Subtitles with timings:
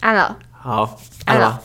[0.00, 0.96] 按了，好，
[1.26, 1.58] 按了吗？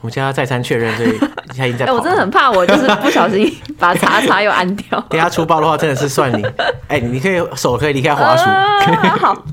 [0.00, 1.18] 我们现在要再三确认，所以
[1.52, 1.90] 现在已经在。
[1.90, 5.00] 我真的很怕，我就是不小心 把叉叉又按掉。
[5.08, 6.44] 等下出包的话，真的是算你。
[6.88, 8.44] 哎、欸，你可以手可以离开滑鼠。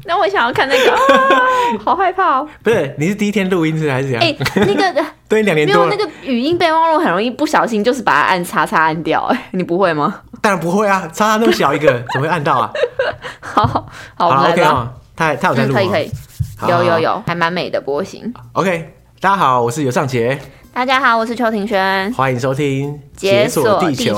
[0.03, 1.41] 那我想要看那个，啊、
[1.85, 2.47] 好害怕哦。
[2.61, 4.21] 不是，你是第一天录音是还是怎样？
[4.21, 5.85] 哎、欸，那个对，两年多。
[5.85, 9.21] 没有那个语音备忘录很容易不小心就是把它按叉叉按掉。
[9.27, 10.19] 哎，你不会吗？
[10.41, 12.69] 当然不会啊，叉叉那么小一个，怎么会按到啊？
[13.39, 13.87] 好好，
[14.17, 15.79] 好，OK 啊，他他有在录吗？
[15.79, 16.11] 可以可以，
[16.67, 18.33] 有有有，还蛮美的波形。
[18.53, 18.93] OK。
[19.19, 20.39] 大家好，我是尤尚杰。
[20.73, 22.11] 大家好，我是邱庭轩。
[22.13, 24.13] 欢迎收听《解锁地球》。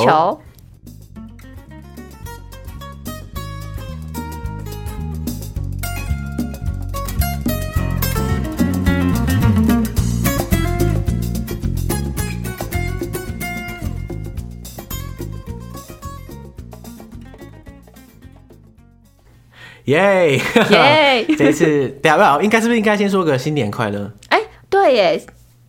[19.86, 21.26] 耶耶！
[21.38, 24.12] 这一次，等下不要，应该是不是应该先说个新年快乐？
[24.30, 24.40] 哎。
[24.70, 25.24] 对耶，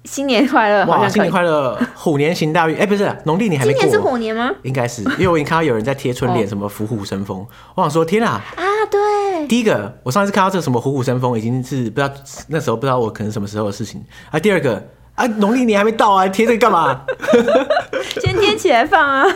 [0.05, 0.86] 新年快乐！
[0.86, 1.78] 哇，新年快乐！
[1.94, 3.83] 虎年行大运，哎，不是农历年还没过。
[3.83, 4.50] 今年是虎年吗？
[4.62, 7.41] 应该是，因为我已经看到有人在贴春联，什么虎虎生风。
[7.41, 8.42] 哦、我想说，天啊！
[8.56, 9.47] 啊，对。
[9.47, 12.10] 第一个，我上次看到这个什么虎虎生风，已经是不知道
[12.48, 14.03] 那时候不知道我可能什么时候的事情。
[14.31, 14.83] 啊，第二个
[15.16, 17.03] 啊，农历年还没到啊，贴这个干嘛？
[18.22, 19.27] 先贴起来放啊！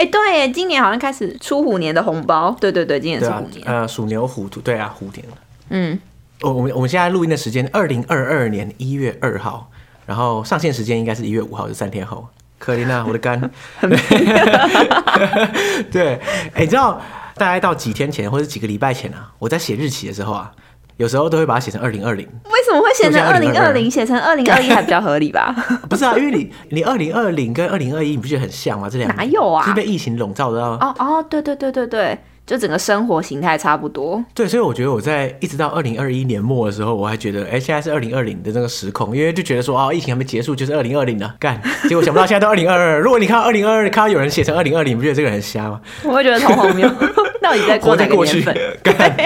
[0.00, 2.56] 哎，对耶，今年好像开始出虎年的红包。
[2.58, 3.68] 对对对，今年是虎年。
[3.68, 5.26] 啊、呃，属牛虎兔，对啊，虎年。
[5.68, 5.98] 嗯。
[6.40, 9.70] 我我们我们现在录音的时间，二零二二年一月二号，
[10.06, 12.26] 然后上线时间应该是一月五号，就三天后。
[12.58, 13.36] 可怜啊，我的肝。
[15.92, 16.14] 对，
[16.54, 16.98] 哎、欸，你知道
[17.34, 20.50] 大概到几天前或者几个礼拜前啊，我在写日期的时候啊，
[20.96, 22.26] 有时候都会把它写成二零二零。
[22.44, 23.90] 为什么会写成二零二零？
[23.90, 25.54] 写成二零二一还比较合理吧？
[25.90, 28.88] 不是啊，因为你你二零二零跟二零二一，你不觉得很像吗？
[28.88, 29.64] 这两个哪有啊？
[29.66, 30.60] 是被疫情笼罩的。
[30.60, 32.18] 哦哦，对对对对对。
[32.46, 42.98] 就整个生活形态差不多，对，所以我觉得我在一直到二零二一年末的时候，我还觉得，哎、欸，现在是二零二零的那个时空，因为就觉得说，哦，疫情还没结束，就是二零二零了，干， 结果想不到现在都二零二二。
[42.98, 45.80] 如果你看到二零二二，看到有人写成二零二零，你不觉得这个人很瞎吗？
[46.02, 46.88] 我会觉得超荒谬，
[47.40, 48.56] 到底在过哪个年份？
[48.82, 49.16] 干，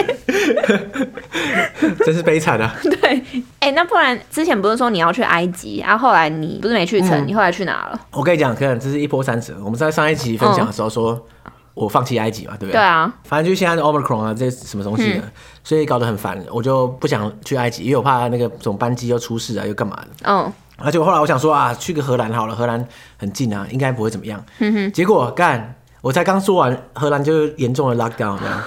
[2.04, 2.76] 真是悲惨啊！
[2.82, 3.22] 对，
[3.60, 7.98] 哎、欸，那不然之前不是说你要去埃及，然、啊、后后来你不是没去成，嗯、你后来去哪了？
[8.12, 9.54] 我跟你讲，可能这是一波三折。
[9.64, 11.12] 我们在上一集分享的时候说。
[11.46, 12.72] 嗯我放弃埃及嘛，对不对？
[12.72, 15.32] 对啊，反正就现在的 Omicron 啊，这些什么东西的，嗯、
[15.64, 20.08] 所以搞得很烦，我就不想去埃及，因为我怕那个这种班机又出事啊，又干嘛的。
[20.22, 20.52] 嗯。
[20.76, 22.86] 而且后来我想说啊，去个荷兰好了，荷兰
[23.16, 24.44] 很近啊，应该不会怎么样。
[24.60, 24.92] 嗯哼。
[24.92, 28.62] 结果干，我才刚说完，荷兰就严重的 lockdown 这样，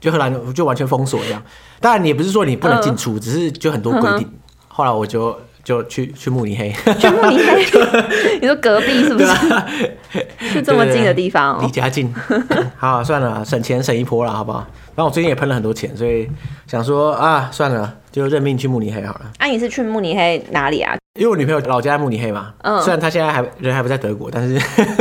[0.00, 1.42] 就荷兰就完全封锁这样。
[1.80, 4.26] 当然，你也不是说你不能进出，呃、只是就很多规定。
[4.26, 4.38] 嗯、
[4.68, 5.38] 后来我就。
[5.68, 7.62] 就去去慕尼黑，去慕尼黑，
[8.40, 9.28] 你说隔壁是不是？
[10.50, 12.10] 是这么近的地方，离家近。
[12.78, 14.66] 好，算了，省钱省一波了，好不好？
[14.96, 16.26] 然后我最近也喷了很多钱，所以
[16.66, 19.30] 想说啊，算了，就认命去慕尼黑好了。
[19.36, 20.96] 啊，你是去慕尼黑哪里啊？
[21.14, 24.60] 因为我女朋友老家在慕尼黑嘛，嗯，虽然她现在还人还不在德国，但是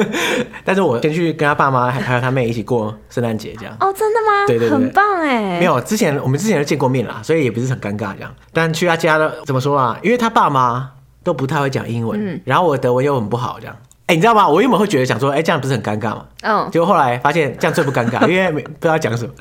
[0.66, 3.78] 但是我先去跟她爸妈还还有她妹一起过圣诞节，这样。
[3.80, 4.48] 哦，真的吗？
[4.48, 5.60] 对对对，很棒哎。
[5.60, 8.34] 没有，之前我们之前就见过面啦，所以也不是很尴尬这样。
[8.52, 10.00] 但去她家的怎么说啊？
[10.02, 10.90] 因为她爸妈
[11.24, 13.76] 都不太会讲英文，嗯，然后我德文又很不好这样。
[14.08, 14.48] 哎、欸，你知道吗？
[14.48, 16.26] 我原本会觉得想说，哎、欸，这样不是很尴尬吗？
[16.42, 16.70] 嗯。
[16.72, 19.34] 结果后来发现这样最不尴尬，因为不知道讲什么，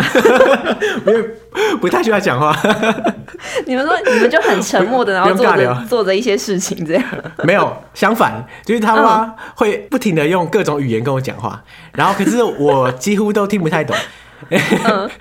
[1.06, 1.25] 因为
[1.81, 2.53] 不太需要讲话。
[3.65, 7.05] 你们说你们就很沉默的，然后做着做着一些事情，这样。
[7.44, 11.62] 没有，相反，就是他妈会不停的用各种语言跟我讲话，
[11.93, 13.94] 然后可是我几乎都听不太懂，
[14.50, 14.60] 嗯、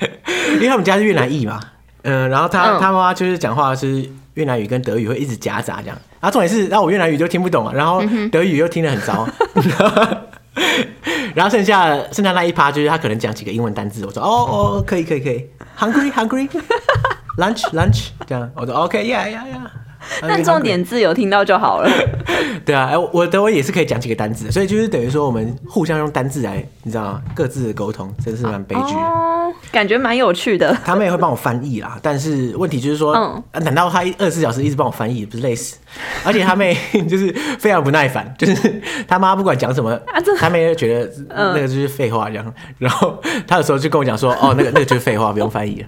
[0.58, 1.60] 因为他们家是越南裔嘛，
[2.02, 4.10] 嗯，然后他他妈就是讲话是。
[4.36, 8.02] 越南语跟德语会一直夹杂这样，然后重点是，然后我越南语就听不懂啊，然后
[8.32, 9.28] 德语又听得很糟，
[11.36, 15.46] 然后剩下剩下那一趴就是他可能讲几个英文单字，我说哦哦可以可以可以
[15.78, 19.85] ，hungry hungry，lunch lunch 这样，我说 OK yeah yeah yeah。
[20.22, 21.90] 但重点字有听到就好了。
[22.66, 27.22] 对啊，哎，我德文也是可以讲几个单字，所以就是等于说我们互相用单字来，你知道吗？
[27.36, 28.94] 各自的沟通，真是蛮悲剧。
[28.96, 30.76] 哦，感觉蛮有趣的。
[30.84, 35.78] 他们也会帮我翻译啦，但是问题就是说，嗯，难道他二十四小时一直帮我翻译，不是累死？
[36.26, 36.76] 而且他妹
[37.08, 40.00] 就是非常不耐烦，就是他妈不管讲什么，
[40.40, 42.54] 他妹就觉得那个就是废话这样。
[42.80, 45.88] 然后他有时候就跟我讲说，哦，那个那个就是废话，不用翻译了。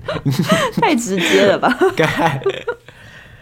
[0.82, 1.76] 太直接了吧？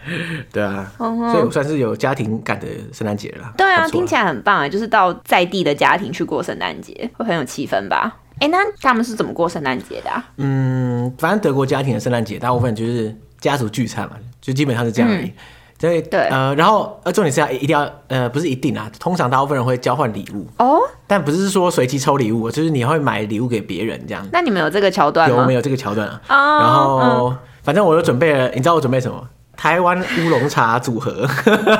[0.52, 3.52] 对啊，所以我算是有家庭感的圣诞节了。
[3.56, 8.16] 对啊，听起来很棒啊，就是到在地的家庭去过圣诞节，会很有气氛吧？
[8.38, 10.24] 哎，那他们是怎么过圣诞节的啊？
[10.36, 15.32] 嗯，反正德国家庭的圣诞节大部分就是家族聚餐嘛，就基本上是这样而已。
[15.78, 24.26] 所以对，呃，然后呃，重点是要一定要呃，不是一定啊，通常大部分人会交换礼物哦，但不是说随机抽礼物，就是你会买礼物给别人这样。
[24.32, 25.36] 那你们有这个桥段吗？
[25.36, 26.20] 有，没有这个桥段啊。
[26.28, 29.22] 然后反正我又准备了，你知道我准备什么？
[29.56, 31.26] 台湾乌龙茶组合。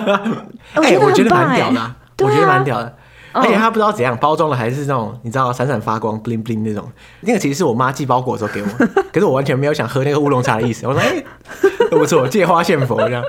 [0.75, 2.97] 哎、欸，我觉得蛮屌的，啊，我觉得蛮屌的。
[3.33, 6.91] 啊、而且他不知道怎样包装的，还是那种你知道闪闪发光 bling bling 那种。
[7.21, 10.87] 那个其实是我妈寄包裹的时候给我， 可是我完全没有想喝那个乌龙茶的意思。
[10.87, 11.23] 我说哎，
[11.91, 13.23] 不错，借花献佛这样。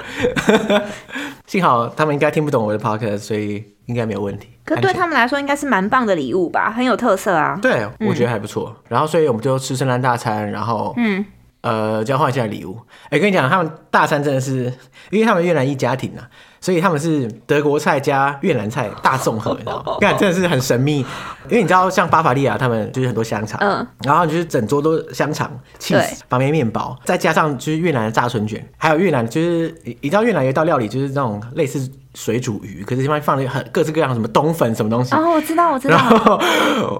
[1.45, 4.47] 幸好他们应该听不懂我的 podcast，所以应该没有问题。
[4.63, 7.59] 可对他们来说，应该是蛮棒的礼物吧，很有特色啊。
[7.61, 8.73] 对，我觉得还不错。
[8.75, 11.25] 嗯、然后，所以我们就吃圣诞大餐，然后嗯。
[11.67, 12.79] 呃，交换一下礼物。
[13.09, 14.71] 哎、跟你讲，他们大三真的是，
[15.09, 16.29] 因为他们越南裔家庭啊，
[16.59, 19.98] 所以他们是德国菜加越南菜大综合，你知道吗？
[20.01, 21.06] 看，真的是很神秘。
[21.50, 25.50] 因为你知道，像巴伐利亚，他们就是很多香肠，嗯，然后就是整桌都香肠、
[25.80, 35.15] cheese、旁边面包，再加上就是越南的炸春卷，还有越南就是你知道越南有一道料理，就是那种类似水煮鱼，可是地方放了很各式各样什么冬粉什么东西。
[35.15, 35.95] 哦，我知道，我知道。
[35.95, 36.38] 然后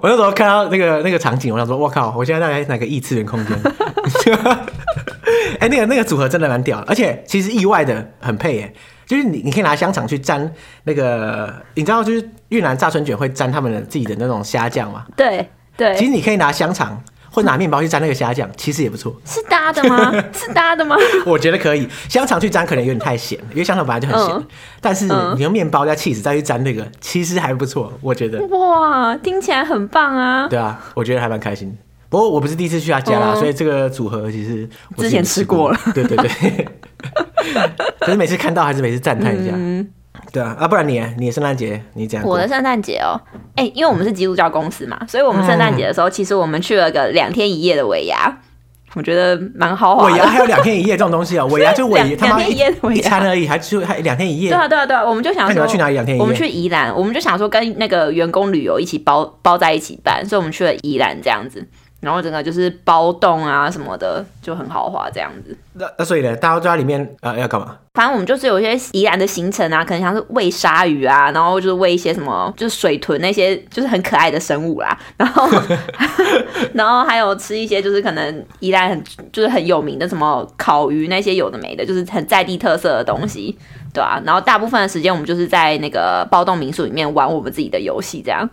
[0.04, 3.58] 那时候看到那个那个场景，我想说，我靠，我现在在哪个异次元空间？
[5.60, 8.72] 哎、欸，那个那个组合真的蛮屌的，而且其实意外的很配耶。
[9.08, 10.52] 就是你你可以拿香肠去沾
[10.84, 15.06] 那个，你知道就是越南炸春卷会沾他们的自己的那种虾酱吗？
[15.16, 15.96] 对对。
[15.96, 19.14] 其实你可以拿香肠或拿面包去沾那个虾酱，其实也不错。
[19.24, 20.12] 是搭的吗？
[20.32, 20.94] 是搭的吗？
[21.24, 24.34] 我觉得可以，香肠去沾可能有点太咸，因为香肠本来就很咸。
[24.34, 24.46] 嗯、
[24.80, 25.06] 但是
[25.36, 28.38] 你用面包加 cheese 再去沾那个，其实还不错，我觉得。
[28.48, 30.46] 哇，听起来很棒啊！
[30.48, 31.76] 对啊，我觉得还蛮开心。
[32.10, 35.78] 不过我不是第一次去他家啦，嗯、所以这个组合其实我之前吃过了。
[35.94, 36.68] 对对对，
[38.00, 39.52] 可是每次看到还是每次赞叹一下。
[39.54, 39.86] 嗯、
[40.32, 42.28] 对啊，啊，不然你你圣诞节你怎样？
[42.28, 43.20] 我的圣诞节哦，
[43.56, 48.38] 哎、欸，因为我们是基督教公司嘛，所以我们圣诞节的时候，其实我们去了个两天一夜的尾牙，
[48.94, 50.06] 我觉得蛮豪华。
[50.06, 51.48] 尾牙还有两天一夜这种东西啊、喔？
[51.52, 54.50] 尾牙就尾他妈一,一,一餐而已，还就还两天一夜？
[54.50, 56.22] 对啊对啊对啊，我们就想说你要去哪里两天一夜？
[56.22, 61.66] 我们去宜兰，我们就想说跟那个员工旅游一起包包在一起办，所以我们去了宜兰这样子。
[62.00, 65.56] 然后整个就是包栋啊什么的，就很豪华这样子。
[65.74, 67.76] 那那所以呢，大家都在里面呃要干嘛？
[67.94, 74.96] 反正我们就是有一些宜兰的行程啊，可能像是喂鲨鱼啊，然后就是喂一些什么，就是水豚那些，就是很可爱的生物啦。
[75.18, 75.48] 然后
[76.74, 83.58] 然后还有吃一些就是可能宜兰很就是很有名的什么烤鱼那些有的没的，就是很在地特色的东西，
[83.92, 84.22] 对啊。
[84.24, 88.48] 然后大部分的时间我们就是在那个包栋民宿里面玩我们自己的游戏这样。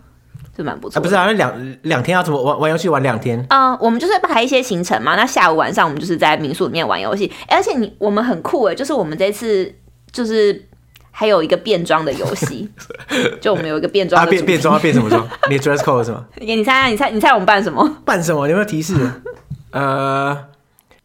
[0.56, 1.26] 是蛮不错、啊，不是啊？
[1.26, 2.88] 那两两天要怎么玩玩游戏？
[2.88, 3.40] 玩两天？
[3.50, 5.16] 嗯、呃，我们就是排一些行程嘛。
[5.16, 9.74] 那下午晚上我们就是在民宿里面玩游戏，而且你我们很酷哎，就是我们这次
[10.12, 10.66] 就是
[11.12, 12.70] 还有一个变装的游戏，
[13.42, 15.28] 就我们有一个变装、啊，变变装要变什么装？
[15.50, 16.26] 你 dress code 是吗？
[16.38, 17.98] 你猜，你猜，你猜我们扮什么？
[18.06, 18.48] 扮什么？
[18.48, 18.96] 有没有提示？
[19.72, 20.38] 呃，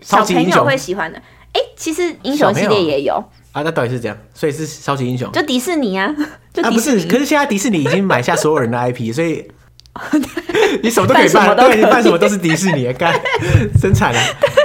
[0.01, 1.19] 小朋友会喜欢的。
[1.53, 3.63] 哎、欸，其实英雄系列也有啊。
[3.63, 4.17] 那到底是这样？
[4.35, 5.31] 所以是超级英雄？
[5.33, 6.15] 就迪士尼啊。
[6.63, 9.49] 啊，不是，可是现在迪士尼已经买下所有人的 IP， 所以
[10.83, 13.15] 你什么都可以办，对，你办什么都是迪士尼， 干
[13.81, 14.21] 生产了，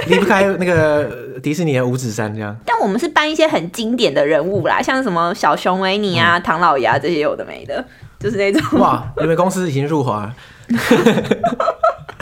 [0.08, 2.56] 离不开那个迪士尼的五指山这样。
[2.64, 7.84] 但我们是办一些很经典的人物啦，像什么小熊维尼啊、嗯、唐老鸭这些有的没的，
[8.18, 8.80] 就是那种。
[8.80, 10.34] 哇，你们公司已经入华了。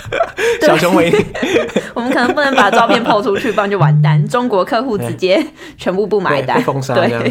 [0.63, 1.17] 小熊维尼，
[1.95, 5.45] 我们可能不能把照片 po 出去，不然就完蛋，中国客户直接
[5.77, 7.23] 全部不买单，封杀这样。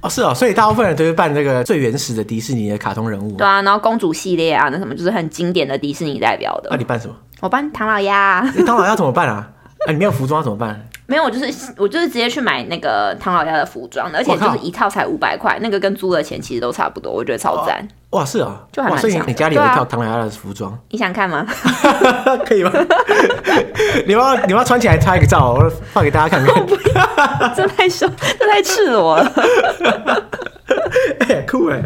[0.00, 3.32] 哦，是哦，所以大部分人都是扮这个最原始的迪士尼的卡通人物。
[3.36, 6.68] 对啊，然后公主系列啊，那什么就是很经典的迪士尼代表的。
[6.70, 7.14] 那、啊、你扮什么？
[7.40, 8.48] 我扮唐老鸭。
[8.56, 9.48] 你唐老鸭怎么办啊？
[9.86, 10.80] 啊，你没有服装怎么办？
[11.06, 17.86] 没有，我就是我就是直接去买那个唐老鸭的服装，而且就是一套才五百块，那个跟租的钱其实都差不多，我觉得超赞。
[18.16, 21.46] 哇，是啊，就还蛮所以你家里有一套唐老鸭的服装，你想看吗？
[22.46, 22.72] 可以吗？
[24.06, 26.66] 你要你要穿起来拍一个照，我放给大家看看。
[27.54, 29.32] 这太凶，这太赤裸了。
[31.20, 31.82] 哎、欸，酷哎！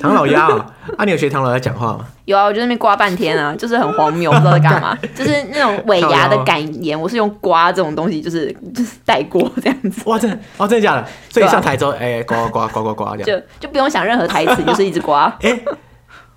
[0.00, 0.66] 唐老鸭啊，
[0.96, 2.06] 啊，你有学唐老在讲话吗？
[2.24, 4.96] 有啊，我就在那边刮半天啊，就是很荒谬，不知道在干嘛。
[5.14, 10.02] 就是那种尾牙的感言，我是用刮这种东西，就是就是带过这样子。
[10.06, 11.06] 哇，真的哦，真的假的？
[11.30, 15.26] 所以上台之后，哎、啊，刮刮刮刮刮这样，就就不用想任何台词，就是一直刮。
[15.42, 15.64] 哎、欸，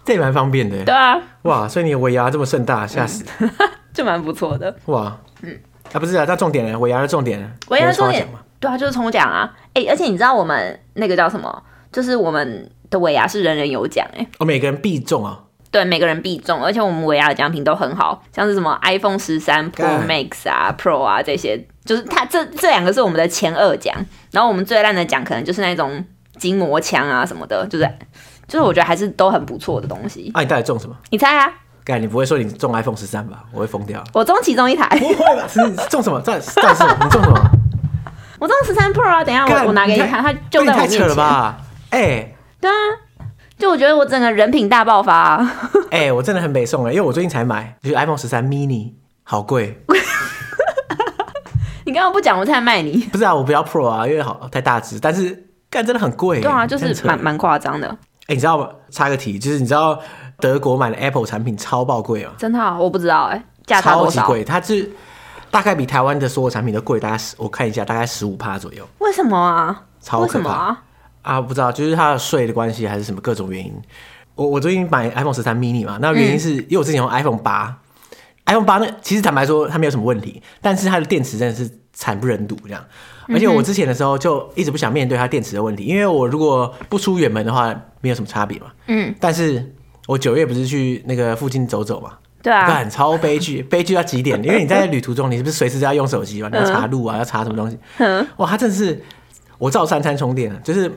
[0.04, 0.84] 这也蛮方便的。
[0.84, 1.18] 对啊。
[1.44, 3.26] 哇，所以你尾牙这么盛大，吓死！
[3.40, 3.50] 嗯、
[3.94, 4.76] 就蛮不错的。
[4.86, 5.60] 哇，嗯，
[5.92, 6.78] 啊，不是啊，那重点呢？
[6.80, 8.28] 尾牙的重点，尾牙的重点，
[8.60, 9.52] 对啊，就是抽奖啊。
[9.74, 11.64] 哎、欸，而且你知道我们那个叫什么？
[11.92, 15.40] 就是我们的尾牙是人人有奖哎、欸，哦，每个人必中啊，
[15.72, 23.96] 对，每个人必中，而且我们尾牙的奖品都很好，像是什么 iPhone 十三 Pro Max 啊、Pro 啊这些，就是它这这两个是我们的前二奖，
[24.32, 26.06] 然后我们最烂的奖可能就是那种
[26.38, 27.90] 筋膜枪啊什么的，就是
[28.48, 30.30] 就是我觉得还是都很不错的东西。
[30.34, 30.96] 啊，你到底中什么？
[31.10, 31.50] 你猜啊？
[31.86, 33.46] 干，你不会说你中 iPhone 十三吧？
[33.54, 34.04] 我会疯掉。
[34.14, 34.88] 我中其中一台。
[35.00, 35.48] 不会吧？
[35.48, 36.20] 是中什么？
[36.20, 37.52] 在在是你中什么？
[38.38, 39.24] 我中十三 Pro 啊！
[39.24, 41.00] 等一下我我拿给你看，它就在我面前。
[41.00, 41.58] 太扯了吧？
[41.92, 42.36] 哎、欸。
[42.62, 42.74] 对啊，
[43.58, 45.54] 就我觉得我整个人品大爆发啊！
[45.92, 49.84] 哎、欸，我真的很北宋哎，因为我最近才买，就是 iPhone 十三 mini，好贵。
[51.84, 53.00] 你刚刚不讲，我才卖你。
[53.12, 56.40] 不是啊，我不要 Pro 啊，因为好太大只，但是干真的很贵。
[56.40, 57.88] 对啊，就是蛮蛮夸张的。
[57.88, 58.70] 哎、欸，你知道吗？
[58.92, 60.00] 插个题，就是你知道
[60.40, 62.32] 德国买的 Apple 产品超爆贵吗？
[62.38, 63.44] 真的、啊，我不知道哎？
[63.82, 64.92] 超级贵，它是
[65.50, 68.88] 大概比台湾的所有产品都贵，大概十，我看一下，大概十五趴左右。
[69.00, 69.84] 为什么啊？
[70.02, 70.84] 超可怕啊！
[71.22, 73.74] 啊，不知道，就是它的税的关系，还是什么各种原因。
[74.36, 77.78] 我我最近买 iPhone 十三 mini 嘛，那原因是、嗯、因为我之前用 iPhone 八
[78.46, 82.84] ，iPhone 八那其实坦白说它没有什么问题，但是它的电池真的是惨不忍睹这样。
[83.28, 88.68] 而且我之前的时候就一直不想面对它电池的问题，因为我如果不出远门的话，没有什么差别嘛。
[88.88, 89.14] 嗯。
[89.20, 89.74] 但是
[90.08, 92.14] 我九月不是去那个附近走走嘛？
[92.42, 92.66] 对啊。
[92.74, 96.50] 很超悲剧，悲剧到极点，因为你在旅途中，你是不是随时都要用手机嘛？
[96.50, 97.78] 你要查路啊，要查什么东西？
[97.98, 98.26] 嗯。
[98.38, 99.04] 哇，它真的是
[99.58, 100.90] 我照三餐充电，就是。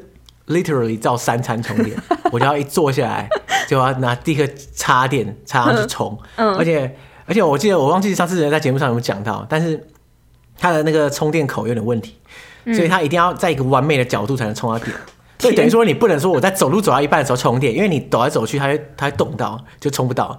[0.46, 1.96] Literally 照三餐充电，
[2.30, 3.26] 我就要一坐下来
[3.66, 9.88] 就要拿第一个插电插上去充， 嗯，而且而且我记得我忘记上次在节目上有没有讲到，但是
[10.58, 12.18] 它的那个充电口有点问题，
[12.74, 14.94] 所以它一定要在一个完美的角度才能充到电，
[15.40, 20.38] 所以等于说你不能说我在走路走到一半的时候充电，因为你走来走去它会它会动到就充不到，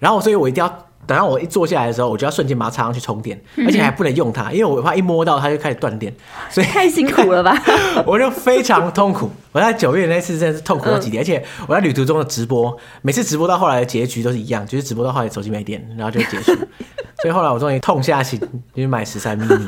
[0.00, 0.86] 然后所以我一定要。
[1.06, 6.14] 等到我一坐下来的时候，我就要瞬间把它插上去充电，而且还不能用它，因为我怕一摸到它就开始断电，
[6.50, 7.56] 所以太辛苦了吧？
[8.06, 9.30] 我就非常痛苦。
[9.52, 16.52] 我在九月那次真的是痛苦到极点，而且我在旅途中的直播，每次直播到后来的结局都是一样，就是直播到后来手机没电，然后就结束。
[17.22, 18.40] 所以后来我终于痛下心，
[18.74, 19.64] 就买十三 mini。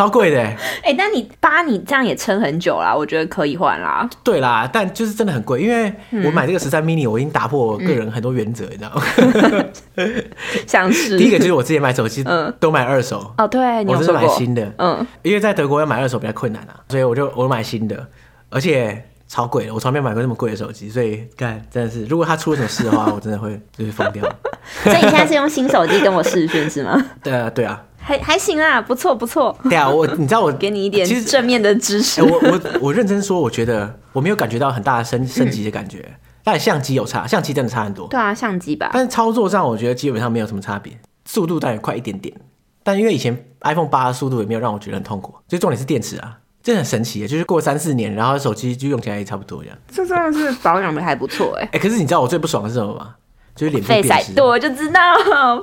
[0.00, 0.94] 超贵的哎、欸！
[0.94, 4.08] 但你八你这样也撑很久啦，我觉得可以换啦。
[4.24, 5.92] 对啦，但就是真的很贵，因为
[6.24, 9.64] 我买这个十三 mini，我已经打破我个人很多原则，嗯、你知道吗？
[10.66, 18.08] 像是第一个就是我之前买手机，嗯，都买二手哦，对，你我是买新的，嗯，因为在德国要买二手比较困难啊，所以我就我买新的，
[18.48, 24.24] 而且超贵的，我从来没买过那么贵的手机，所以干真的是，如果他出了什么事的话，我真的会就是疯掉。
[24.82, 26.98] 所以你现在是用新手机跟我视讯是吗？
[27.22, 27.82] 对啊，对啊。
[28.00, 29.56] 还还行啊，不错不错。
[29.64, 32.22] 对啊，我你知道我 给你一点其实正面的支持。
[32.22, 38.08] 我我我认真说，我觉得我没有感觉到很大的升升级的感觉，嗯、但相机有差，相机真的差很多。
[38.08, 38.90] 对啊，相机吧。
[38.92, 42.34] 但是操作上，我觉得基本上没有什么差别，速度当然快一点点。
[42.82, 49.78] 但因为以前 iPhone 八的速度也没有让我觉得很痛苦，所以重点是电池啊，真的很神奇，就是过三四年，然后手机就用起来也差不多这样。
[49.92, 51.68] 这真的是保养的还不错哎。
[51.72, 53.14] 哎，可是你知道我最不爽的是什么吗？
[53.54, 55.00] 就是脸部辨识，对，我就知道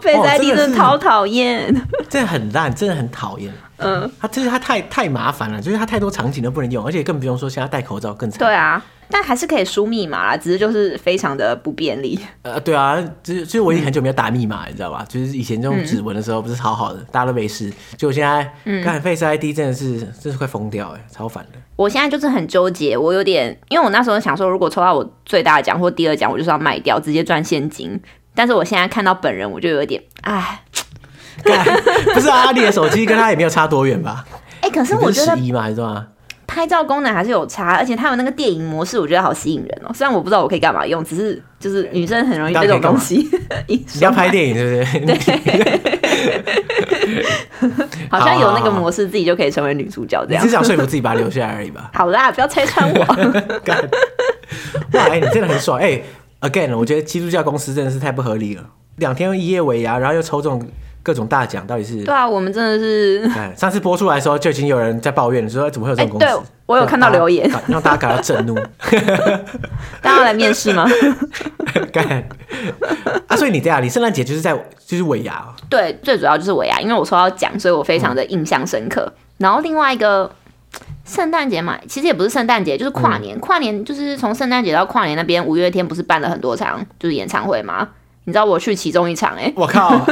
[0.02, 1.74] ，Face ID 真的超讨厌，
[2.10, 3.52] 真的很烂，真的很讨厌。
[3.78, 8.40] 嗯，它就是它太太麻烦了，就是它太多场景都不能用，而且更不用说现在戴口罩更惨。
[8.40, 8.84] 对啊。
[9.10, 12.20] 但还是可以输密码啦，只是就是非常的不便利。
[12.44, 15.06] 呃，对啊，就是就是我已经很久没有打密码，嗯、你知道吧？
[15.08, 17.72] 就是以前这种指纹的时候不是好好的，嗯、大家都没事。
[17.96, 18.44] 就我现在
[18.84, 21.60] 看 Face ID 真的是，嗯、真是快疯掉哎，超烦的。
[21.78, 27.98] 我现在就是很纠结，我有点，因为我那时候想说，如果抽到我最大的奖或第二奖，我就是要卖掉，直接赚现金。
[28.36, 30.64] 但是我现在看到本人，我就有点哎，
[32.14, 34.26] 不是啊，阿里的手机跟他也没有差多远吧？
[34.62, 35.62] 哎、欸，可是我觉得十一嘛？
[35.62, 36.06] 还是什么？
[36.48, 39.92] 拍照功能还是有差，而且它有那个电影模式，我觉得好吸引人哦。
[39.94, 43.30] 虽然我不知道我可以干嘛用，只是就是女生很容易对这种东西。
[43.68, 45.16] 你要拍电影 对不对？
[45.46, 45.82] 对。
[48.10, 50.42] 好像有那个模式，自己就可以成为女主角这样。
[50.42, 51.92] 只是想说服自己把它留下来而已吧？
[51.94, 53.00] 好啦，不要拆穿我。
[54.94, 56.04] 哇，哎、欸，你真的很爽哎、欸
[56.42, 58.64] ！Again，我觉得基督教公司真的是太不合理了，
[58.96, 60.66] 两天一夜尾牙，然后又抽中。
[61.08, 62.04] 各种大奖到底是？
[62.04, 63.32] 对啊，我们真的是。
[63.56, 66.26] 上次播出来的时候，就已经有人在抱怨说怎么会有这种公司？
[66.26, 68.54] 欸、对，我有看到留言，让大家感到震怒。
[70.04, 70.86] 大家要来面试吗？
[71.94, 72.28] 干
[73.28, 73.38] 啊！
[73.38, 74.54] 所以你这样，你圣诞节就是在
[74.86, 75.56] 就是尾牙、喔。
[75.70, 79.06] 对，最主要就是尾牙，因为我抽到奖，所以我非常的印象深刻。
[79.06, 80.30] 嗯、然后另外一个
[81.06, 83.38] 圣诞节嘛，其实也不是圣诞节，就是跨年。
[83.38, 87.88] 嗯、跨年就是从圣诞节到跨年那边，五月天不是办了很多场就是演唱会吗？
[88.26, 90.06] 你知道我去其中一场哎、欸，我靠！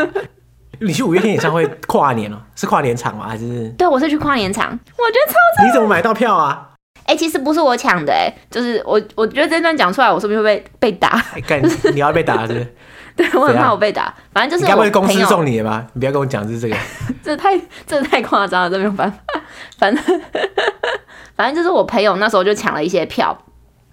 [0.80, 2.42] 你去五月天演唱会跨年了？
[2.56, 3.28] 是跨年场吗？
[3.28, 3.70] 还是？
[3.78, 5.68] 对，我是去跨年场，我觉得超赞。
[5.68, 6.70] 你怎么买到票啊？
[7.06, 11.24] 哎、欸，其实不是我抢的、欸，哎，就是我，我觉得这段讲出来，我说不定会被被打？
[11.48, 12.76] 干、欸，你要被打是不是？
[13.16, 14.14] 对，我很怕我被打。
[14.34, 15.86] 反正就是，该不会公司送你的吧？
[15.94, 16.76] 你不要跟我讲是这个，
[17.24, 19.18] 这太，这太夸张了，这没有办法。
[19.78, 20.04] 反正，
[21.38, 23.38] 反正就是我朋友那时候就抢了一些票。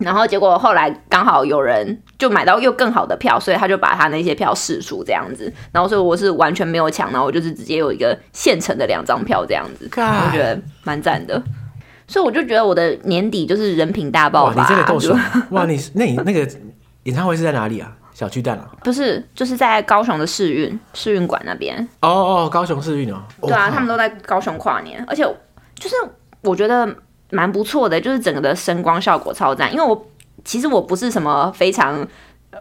[0.03, 5.53] 然后结果后来刚好有人就买到又更好的票，所以他就把他那些票释出这样子。
[5.73, 11.43] 然后所以我是完全没有抢，然后我就是直接有一个现成的两张票这样子，我觉得蛮赞的。
[12.07, 14.63] 所以我就觉得我的年底就是人品大爆发。
[14.63, 15.19] 你真的够爽！
[15.51, 16.47] 哇，你那你那个
[17.05, 17.91] 演唱会是在哪里啊？
[18.13, 18.69] 小巨蛋啊？
[18.85, 21.77] 不是，就是在高雄的世运世运馆那边。
[22.01, 23.23] 哦哦，高雄世运哦。
[23.41, 25.23] 对啊，他们都在高雄跨年，而且
[25.75, 25.95] 就是
[26.43, 26.87] 我觉得。
[27.33, 29.73] 蛮不错的，就是整个的声光效果超赞。
[29.73, 30.07] 因为我
[30.45, 32.07] 其实我不是什么非常，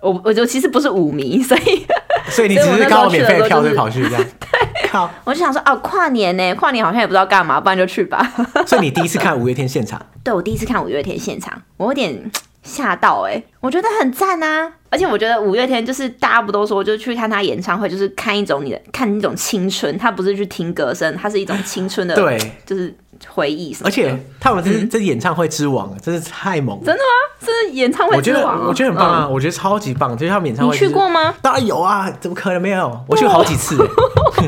[0.01, 1.85] 我我就其实不是舞迷，所以
[2.29, 4.23] 所以你只是刚好免费的票就跑去这样。
[4.39, 8.25] 对，好，我就想说，哦，跨年呢，跨年好像也不知道干嘛，不然就去吧。
[8.65, 10.01] 所以你第一次看五月天现场？
[10.23, 12.31] 对，我第一次看五月天现场，我有点
[12.63, 22.93] 吓到哎，我觉得很赞啊，而且我觉得五月天就是大家不都说，就是去看他演唱会，就是看一种你的看一种青春，他不是去听歌声，他是一种青春的，对，就是。
[23.27, 23.87] 回忆什么？
[23.87, 26.83] 而且他们这是这是演唱会之王，真是太猛了！
[26.83, 27.39] 真的吗？
[27.39, 28.41] 这是演唱会之王？
[28.41, 29.27] 我觉得我觉得很棒啊！
[29.27, 30.73] 我觉得超级棒，就是他们演唱会。
[30.73, 31.31] 你去过吗？
[31.39, 32.99] 当然有啊，怎么可能没有？
[33.07, 33.77] 我去过好几次。
[33.77, 34.47] 真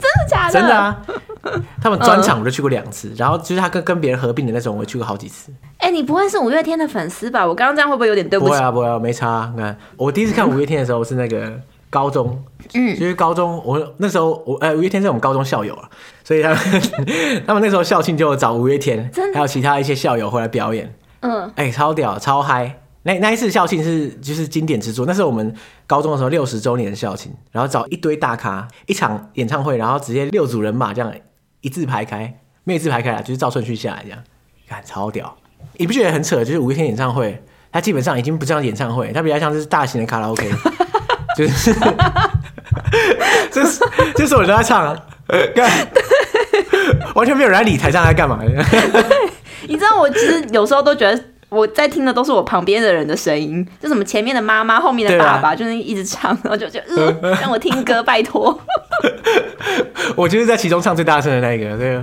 [0.00, 0.52] 的假的？
[0.54, 0.98] 真的啊！
[1.82, 5.52] 他们专场我就去过两次，然后就是他跟跟别人合并的那种，我去过好几次。
[5.84, 7.46] 哎，你不会是五月天的粉丝吧？
[7.46, 8.50] 我刚刚这样会不会有点对不起？
[8.52, 9.52] 不会啊，不会啊，没差。
[9.54, 11.52] 你看，我第一次看五月天的时候是那个。
[11.90, 15.88] 高中，嗯，因为高中我那时候我呃五月天是我们高中校友啊，
[16.24, 16.58] 所以他们
[17.46, 22.80] 他们那时候校庆就找五月天，还有其他一些校友回来表演，嗯，哎、欸，超屌，超嗨。
[23.04, 25.54] 那那一次校庆是就是经典之作，那是我们
[25.86, 31.14] 高中的时候六十周年的校庆，然后找一堆大咖，一场演唱会，然后直接六组人马这样
[31.60, 34.18] 一字排开，没有一字排开啦，就是照顺序下来这样，
[34.66, 35.36] 看超屌。
[35.76, 36.44] 你不觉得很扯？
[36.44, 37.42] 就是五月天演唱会，
[37.72, 40.50] 它基本上已经不像演唱会，它比较像是大型的卡拉 OK。
[41.36, 41.74] 就是，
[43.50, 43.80] 就是，
[44.16, 45.02] 就是我在唱，啊，
[47.16, 48.38] 完全没有人来理台上在干嘛。
[49.66, 58.58] 你知道，我其实有时候都觉得我在听的都是我旁边的人的声音，就什么前面的妈妈，后面的爸爸，啊、就是一直唱，然后就就、呃、 让我听歌，拜托。
[60.16, 62.02] 我就是在其中唱最大声的那一个，对。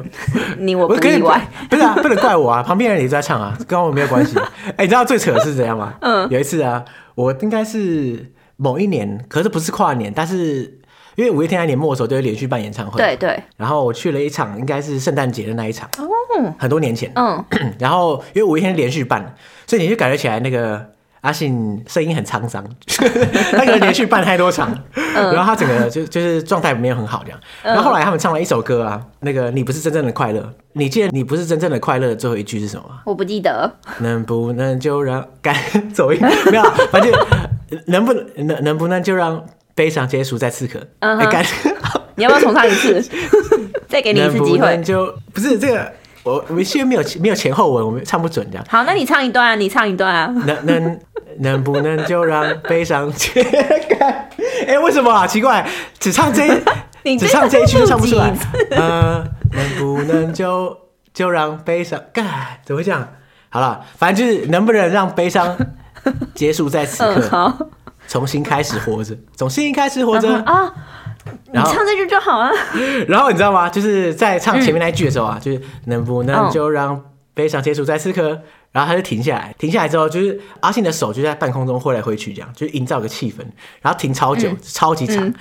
[0.57, 4.37] 你我不意外，不是啊，不能怪我啊，旁边人也在唱啊，跟我没有关系。
[4.77, 5.93] 哎、欸，你知道最扯的是怎样吗？
[6.01, 6.83] 嗯，有一次啊，
[7.15, 8.31] 我应该是。
[8.57, 10.71] 某一年，可是不是跨年，但是
[11.15, 13.43] 因为五月天在年末的时候都会连续办演唱会，对对。
[13.57, 17.43] 然后我去了一场，应该是圣诞节的那一场，哦，很多年前，嗯。
[17.79, 19.35] 然后因为五月天连续办，
[19.67, 20.85] 所以你就感觉起来那个
[21.21, 22.63] 阿信声音很沧桑，
[23.51, 27.39] 他可能连续办太多场，嗯、然后他整个就就是状态没有很好这样。
[27.61, 32.85] 然后后来他们唱了一首歌啊，那个你不是真正的快乐，你记得你不是真正的快乐的最后一句是什么？
[33.05, 33.71] 我不记得。
[33.99, 35.53] 能不能就让 该
[35.93, 36.19] 走一？
[36.19, 37.11] 没有，反正。
[37.85, 39.41] 能不能能能不能就让
[39.81, 40.79] 悲伤结束在此刻？
[40.99, 41.31] 嗯、uh huh.
[41.31, 41.45] 欸，
[42.13, 43.03] 你要不要重唱一次？
[43.89, 44.79] 再给你一次机会。
[44.83, 45.91] 就不是这个，
[46.21, 48.65] 我我们现在没有没有前后文，我们唱不准这样。
[48.69, 50.27] 好，那你唱一段啊，你唱一段啊。
[50.45, 50.99] 能能
[51.39, 53.41] 能不能就让悲伤结？
[53.41, 55.25] 哎、欸，为什么啊？
[55.25, 55.67] 奇怪，
[55.97, 56.45] 只唱这
[57.03, 58.31] 一，只唱这一句就唱不出来。
[58.69, 60.77] 嗯、能不能就
[61.11, 61.99] 就让悲伤？
[62.13, 62.23] 干，
[62.63, 63.15] 怎么会这样？
[63.49, 65.57] 好了，反正就是能不能让悲伤。
[66.33, 67.57] 结束在此刻，好，
[68.11, 70.69] 重新开始活着，重新开始活着啊！
[71.53, 72.51] 你唱这句就好啊。
[73.07, 73.69] 然后你知道吗？
[73.69, 77.01] 就是在唱前面那一句的时候啊，就是能不能就让
[77.33, 78.41] 悲伤结束在此刻？
[78.73, 83.37] 然后他就停下来，停下来之后，就是阿信的手就在半空中挥来挥去，这样就是营造个气氛。
[83.81, 85.33] 然后停超久，超级长，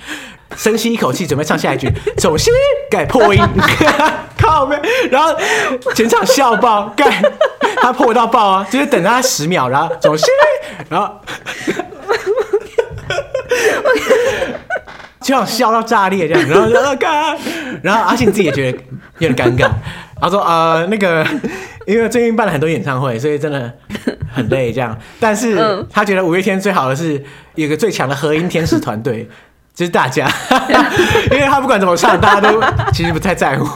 [0.55, 2.53] 深吸一口气，准备唱下一句，重新
[2.89, 3.43] 改破音，
[4.39, 4.81] 靠呗，
[5.11, 5.35] 然后
[5.93, 7.11] 全场笑爆， 干。
[7.81, 8.67] 他破到爆啊！
[8.69, 10.13] 就是等他十秒，然后走，
[10.87, 11.19] 然后
[15.21, 17.37] 就想笑到炸裂这样，然后就干，
[17.83, 18.77] 然后阿信自己也觉得
[19.19, 19.69] 有点尴尬，
[20.19, 21.23] 他说：“呃，那个，
[21.85, 23.71] 因为最近办了很多演唱会，所以真的
[24.33, 24.97] 很累这样。
[25.19, 29.29] 但是他觉得五月天最好的是有个最强的合音天使团队，
[29.75, 30.27] 就是大家，
[31.31, 32.59] 因为他不管怎么唱，大家都
[32.91, 33.67] 其实不太在乎。”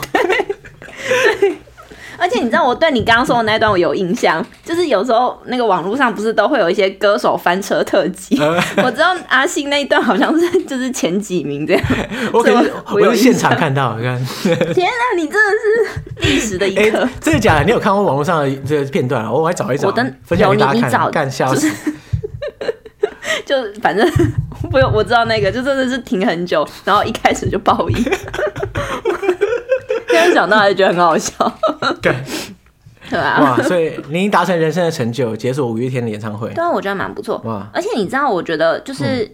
[2.26, 8.36] 而且你知道我对你刚刚说的那段我有印象， 就是有时候那个网络上不是都会有一些歌手翻车特辑，
[8.82, 11.82] 我知道阿信那一段好像是就是前几名这样。
[12.34, 14.18] 我可是我有现场看到，你看，
[14.74, 15.52] 天啊，你真的
[16.18, 17.64] 是历史的一刻，欸，真的假的？
[17.64, 19.30] 你有看过网络上的这个片段？
[19.32, 21.70] 我还找一找，我等分享给大家看，干笑死。
[23.44, 24.04] 就反正
[24.72, 28.04] 我有我知道那个，就真的是停很久，然后一开始就爆音。
[30.16, 31.32] 现在想到还是觉得很好笑，
[32.00, 32.14] 对，
[33.10, 33.62] 对啊，哇！
[33.62, 37.68] 所以你达成人生的成就，解锁五月天的演唱会，对啊，我觉得蛮不错，哇！
[37.72, 39.30] 而且你知道，我觉得就是、嗯、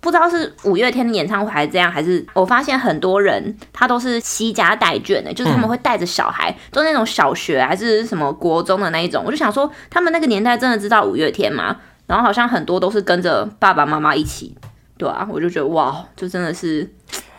[0.00, 11.76] 不知道是五月天的演唱会还是这样，还是我发现很多人他都是惜家带眷的，就是他们会带着小孩，都是那种小学还是什么国中的那一种，我就想说，他们那个年代真的知道五月天吗？
[12.06, 14.56] 然后好像很多都是跟着爸爸妈妈一起，
[14.98, 16.90] 对啊，我就觉得哇，就真的是，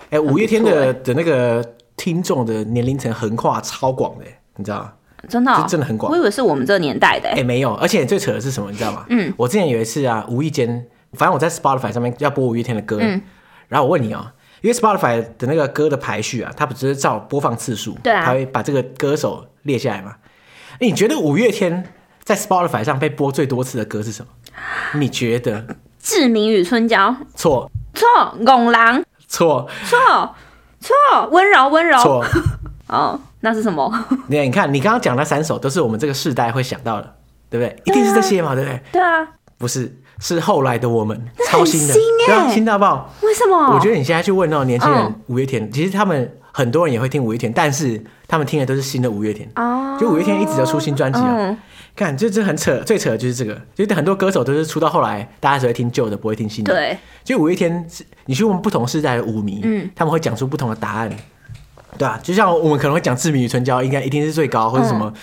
[0.10, 1.75] 哎、欸，五月天的的那个。
[1.98, 4.94] 听众的年龄层横跨超广的，你知道吗？
[5.28, 6.12] 真的、哦，真的很广。
[6.12, 7.28] 我以为是我们这个年代的。
[7.30, 7.74] 哎、欸，没有。
[7.76, 9.06] 而且最扯的是什么，你知道吗？
[9.10, 13.22] 嗯，我之前有一次啊，无意间，反正我在 Spotify 上面要播五月天的歌，嗯，
[13.68, 14.24] 然后我问你啊、喔，
[14.62, 20.16] 因为 Spotify 的那个歌的排序啊，它不只是照播放次数，对啊，它会把这个歌手列下来嘛？
[20.80, 21.92] 你觉得五月天
[22.24, 24.32] 在 Spotify 上被播最多次的歌是什么？
[25.00, 25.66] 你觉得？
[26.00, 27.16] 志明与春娇？
[27.34, 27.72] 错。
[27.96, 28.08] 错。
[28.46, 29.04] 拱狼？
[29.28, 29.68] 错。
[29.90, 30.36] 错。
[30.86, 31.98] 错，温柔温柔。
[32.00, 32.26] 错。
[32.88, 33.92] 哦，那是什么？
[34.28, 37.16] 你 你看，你刚刚讲那三首都是我们这个世代会想到的，
[37.50, 37.76] 对不对？
[37.86, 38.82] 一定是这些嘛，对不对？
[38.92, 39.28] 对啊。
[39.58, 41.20] 不是，是后来的我们，
[41.50, 41.94] 超新的，
[42.28, 43.10] 对啊，新到爆。
[43.22, 43.74] 为什么？
[43.74, 49.50] 我觉得你现在去问那种年轻人，五月天，其实他们很多人也会听五月天，但是他们听的都是新的五月天。
[49.56, 49.98] 哦。
[50.00, 51.58] 就五月天一直都出新专辑啊。
[51.96, 56.74] 看，这这很扯，最扯的就是这个，就很多歌手都是出到后来，大家只会听旧的，不会听新的。
[56.74, 56.98] 对。
[57.24, 57.88] 就五月天，
[58.26, 61.10] 你去问不同世代的舞迷，嗯，他们会讲出不同的答案。
[61.98, 65.10] 对啊，就像我们可能会讲《志明与春娇》，应该一定是最高，或者什么《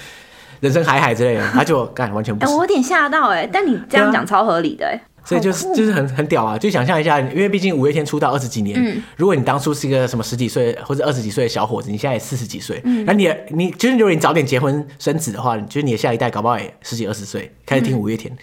[0.60, 4.98] 人生海海》之类的，他就干完全不我有点吓到哎，但你这样讲超合理的哎。
[5.24, 6.58] 所以就是就是很很屌啊！
[6.58, 18.36] 就想象一下，因为毕竟五月天出道二十几年，嗯，如果你当初是一个什么十几岁或者二十几岁的小伙子，你现在也四十几岁，嗯，那你你就是如果你早点结婚生子的话，就是你的下一代搞不好也十几二十岁开始听五月天，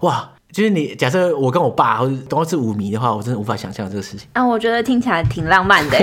[0.00, 0.30] 哇！
[0.52, 4.46] 就是你假设我跟我爸或者都是舞迷的话，我真的无法想象这个事情啊！
[4.46, 5.98] 我觉得听起来挺浪漫的。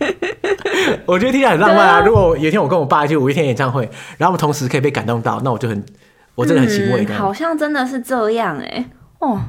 [1.04, 2.00] 我觉得听起来很浪漫啊！
[2.00, 3.82] 如果有一天我跟我爸去五月天演唱会，
[4.16, 5.84] 然后我们同时可以被感动到，那我就很
[6.34, 7.04] 我真的很欣慰。
[7.12, 8.84] 好像真的是这样哎。
[9.18, 9.40] 哦，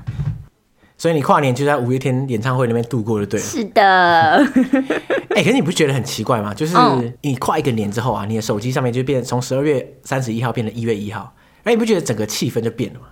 [0.97, 3.39] 所以你跨年就在五月天演唱会那边度过就，对？
[3.39, 3.81] 是的。
[5.29, 6.53] 哎、欸，可是你不觉得很奇怪吗？
[6.53, 6.75] 就是
[7.21, 13.05] 你跨一个年之后啊，你的手机上面就变从十二月三十一号变成一月一号，哎，你不觉得整个气氛就变了吗？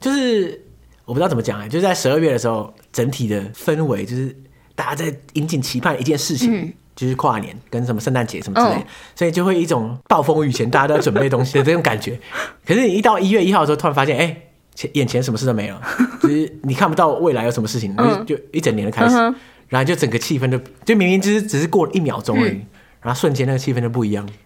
[0.00, 0.64] 就是
[1.04, 4.34] 我不知道怎么讲哎，就是在十二月的时候，整体的氛围就是
[4.74, 12.18] 大家在引颈期盼一件事情，嗯、就是跨年跟什么圣诞节什么之类所以就会一种暴风雨前大家都要准备东西的这种感觉。
[12.64, 14.42] 可是你一到一月一号的时候，突然发现，哎、欸。
[14.92, 15.76] 眼前什么事都没有，
[16.22, 19.16] 就是你看不到未来有什么事情，然后就一整年的开始，
[19.68, 22.60] 然后就整个气氛就就明明就是只是过了一秒钟而已，
[23.02, 24.24] 然后瞬间那个气氛就不一样。
[24.26, 24.45] 啊！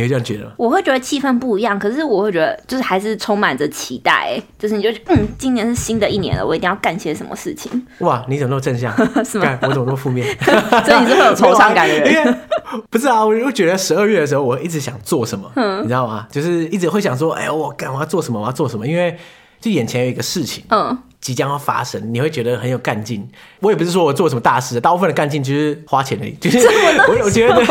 [0.00, 0.50] 你会这样觉得？
[0.56, 7.70] 我会觉得气氛不一样，可是我会觉得就是还是充满着期待，就是你就嗯，今年是新的一年了，我一定要干些什么事情。
[7.98, 8.94] 哇，你怎么那么正向？
[9.24, 9.58] 是吗？
[9.62, 10.26] 我怎么那么负面？
[10.84, 12.12] 所以你是会有惆怅感的人？
[12.12, 12.34] 因为
[12.88, 15.50] 不是啊，我就觉得十二月的时候，我一直想做什么，
[15.82, 16.26] 你知道吗？
[16.30, 18.40] 就是一直会想说，哎，我干，我要做什么？
[18.40, 18.86] 我要做什么？
[18.86, 19.16] 因为
[19.60, 23.28] 就眼前有一个事情，嗯，即将要发生，你会觉得很有干劲。
[23.60, 26.32] 我也不是说我做什么大事，大部分的干劲就是花钱而已。
[26.40, 27.64] 就是我我觉得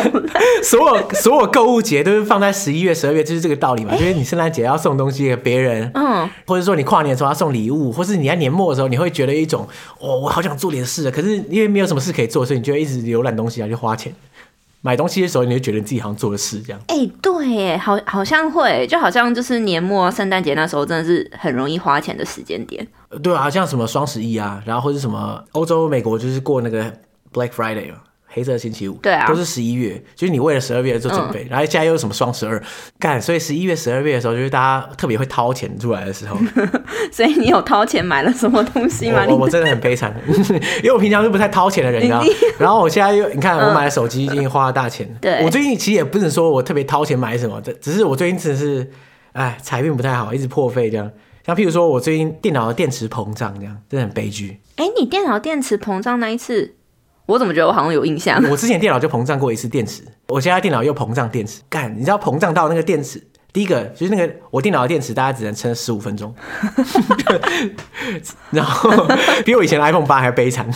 [0.64, 3.96] 所有所有购物节都是放在十一月、十二月，就是这个道理嘛。
[3.96, 9.68] 就是你圣诞节要送东西给别人，嗯，或者说你跨年的时候要送礼物，或是你在年末的时候，你会觉得一种
[10.00, 14.14] 哦，我好想做点事，可是因为没有什么事可以做，所以你就会一直浏览东西啊，就花钱。
[14.82, 16.82] 买东西的时候，你会觉得你自己好像做了事这样。
[16.88, 22.88] 哎、欸，对，哎，好，好像会，就好像就是年末圣诞节那时候，真的是很容易花钱的时间点。
[23.22, 26.84] 对啊，像什么双十一啊，然后或者什么欧洲、美国，就是过那个
[27.34, 27.98] Black Friday 嘛。
[28.32, 32.62] 黑色星期五，对啊，都是十一月，就是你为了十二月做准备，嗯、然后现在又有什么双十二
[33.00, 36.38] 干，所以十一月、十二月的时候，就是大家特别会掏钱出来的时候。
[37.12, 39.26] 所以你有掏钱买了什么东西吗？
[39.28, 40.16] 我我真的很悲惨，
[40.84, 42.24] 因为我平常是不太掏钱的人，你知道。
[42.60, 45.10] 然后我现在又，你看我买了手机，已经花了大钱。
[45.20, 48.92] 对、嗯，我最近其实也不是说我特别掏钱买什么，只是我最近真的是，
[49.32, 51.12] 哎，财运不太好，一直破费这样。
[51.46, 54.60] 像譬如说我最近电脑的电池膨胀这样，真的很悲剧。
[54.76, 56.76] 哎、欸，你电脑电池膨胀那一次？
[57.30, 58.44] 我怎么觉得我好像有印象？
[58.50, 61.62] 我之前电脑就膨胀过一次电池，我现在电脑又膨胀电池。
[61.70, 66.34] 干，你知道膨胀到那个电池，第一个就是那个我电脑的电池，大家只能撑十五分钟，
[68.50, 68.92] 然后
[69.46, 70.68] 比我以前的 iPhone 八还悲惨。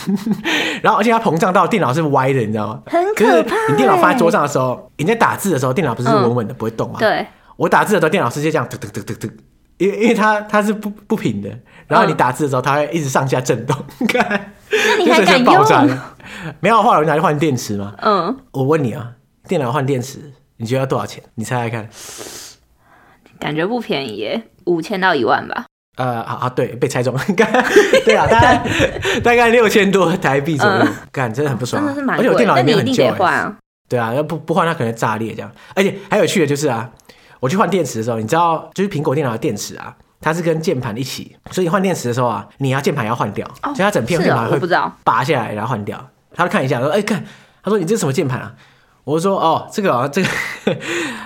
[0.80, 2.82] 然后而且它膨胀到电脑是歪的，你知道吗？
[2.86, 3.56] 很可怕。
[3.68, 7.00] 你电脑放在桌上的时候，你在打字的时候，电脑不是稳稳的不会动吗？
[7.00, 7.26] 对。
[7.56, 9.28] 我打字的时候，电脑直接这样突突突突突，
[9.78, 11.50] 因为因为它它是不不平的，
[11.88, 13.76] 然后你打字的时候，它会一直上下震动。
[14.06, 15.64] 干，那你还敢用？
[16.60, 17.94] 没有，后来我拿去换电池嘛。
[18.02, 19.12] 嗯，我问你啊，
[19.48, 21.22] 电脑换电池，你觉得要多少钱？
[21.34, 21.88] 你猜猜看。
[23.38, 25.64] 感觉不便宜耶，五千到一万吧。
[25.96, 27.20] 呃，好啊，对，被猜中了。
[28.04, 28.66] 对啊，大概
[29.22, 30.86] 大概六千多台币左右。
[31.12, 32.26] 干、嗯，真的很不爽、啊，真的是蛮贵。
[32.26, 33.56] 而且我电脑里面很旧、啊。
[33.88, 35.50] 对啊，要不不换它可能炸裂这样。
[35.74, 36.90] 而且还有趣的就是啊，
[37.40, 39.94] 我去换电池的时候，你知道，就是苹果电脑的电池啊。
[40.20, 44.58] 它是跟键盘一起，所以换电池的时候啊，你要键盘要换掉，所以它整片键盘会
[45.04, 46.02] 拔下来然后换掉。
[46.34, 47.24] 他就看一下说：“哎，看，
[47.62, 48.52] 他说你这是什么键盘啊？”
[49.04, 50.28] 我说：“哦，这个啊，这个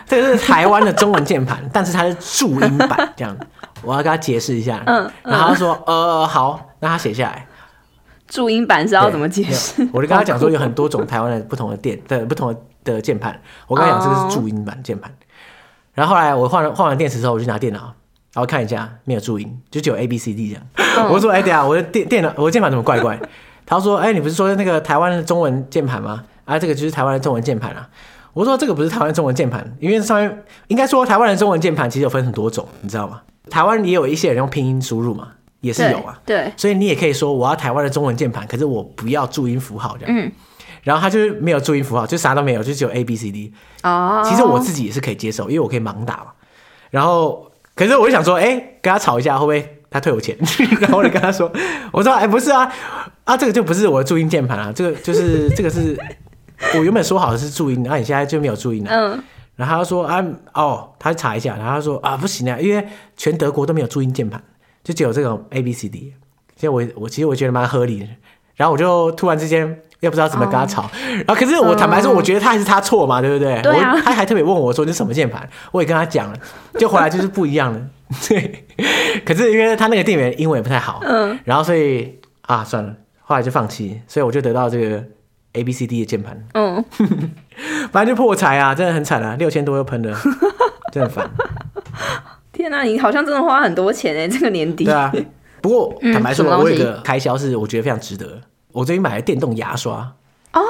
[0.07, 3.37] 这个是台湾的中文键盘， 但是它是注音版这样。”
[3.83, 7.47] 我要跟他解释一下，嗯，然后他说：“呃，好，那他写下来。”
[8.27, 9.89] 注音版是要怎么解释？
[9.93, 15.11] 我就跟他讲说有很多种台湾的不同的电的不同的的键盘，我跟他讲这个是注音版键盘。
[15.95, 17.95] 然后后来我换了换完电池之后，我就拿电脑。
[18.35, 20.63] 然后看一下，没有注音，就只有 A B C D 这样。
[20.97, 21.13] Oh.
[21.15, 23.19] 我说：“哎、欸，等下，我的电电脑，我的键盘怎么怪怪？”
[23.69, 26.25] 他说：“哎、欸，你不是说那个台湾的中文键盘吗？
[26.47, 27.87] 啊，这个就是台湾的中文键盘啊。”
[28.33, 33.21] 我说：“这个不是台湾中文键盘，因为上面应该说台湾的中文键盘其实有分很多种，你知道吗？
[33.51, 35.29] 台湾也有一些人用拼音输入嘛，
[35.61, 36.19] 也是有啊。
[36.25, 40.17] 对，对所以你也可以说我要台湾的中文键盘，可是我不要注音符号这样。
[40.17, 40.33] 嗯。
[40.85, 43.53] 然后他就是没有注音符号，就啥都没有，就只有 A B C D。
[43.83, 46.27] 哦，其实我自己也是可以接受，因为我可以盲打嘛。
[46.91, 50.37] 然后，可是我就想说，哎、欸，跟他吵一下会不会他退我钱？
[50.81, 51.51] 然后我就跟他说，
[51.93, 52.73] 我说，哎、欸，不是啊，
[53.29, 55.95] 啊，这个就不是我的注音键盘啊，这个就是这个是
[56.75, 58.91] 我原本说好的是注音，然后你现在就没有注音了。
[58.91, 59.23] 嗯。
[59.55, 62.89] 然后他说啊，哦，他查一下，然后他说啊，不行啊，因为
[63.19, 64.43] 全德国都没有注音键盘，
[64.83, 66.15] 就只有这种 A B C D。
[66.55, 68.07] 其实我我其实我觉得蛮合理的。
[68.57, 70.85] 然后我就突然之间也不知道怎么跟他吵。
[70.85, 70.91] 哦、
[71.27, 73.61] 然后可是我坦白说，我觉得他还是他错嘛，对不对？
[73.61, 73.95] 对啊。
[74.03, 76.39] 他还特别问我说这是什么键盘，我也跟他讲了，
[76.79, 77.81] 就回来就是不一样了。
[78.27, 78.65] 对。
[79.27, 81.39] 可是因为他那个店员英文也不太好，嗯。
[81.45, 82.95] 然后所以啊，算了，
[83.29, 84.01] 后来就放弃。
[84.09, 85.05] 所以我就得到这个
[85.53, 86.49] A B C D 的键盘。
[86.55, 86.83] 嗯。
[87.93, 90.17] 反正就破财啊，真的很惨啊，六千多又喷了，
[90.93, 91.29] 真的烦。
[92.53, 94.85] 天哪，你好像真的花很多钱哎，这个年底。
[94.85, 95.13] 对啊，
[95.61, 98.41] 不过坦白说，我有一个开销是我觉得非常值得。
[98.73, 100.15] 我最近买了电动牙刷
[100.53, 100.61] 哦，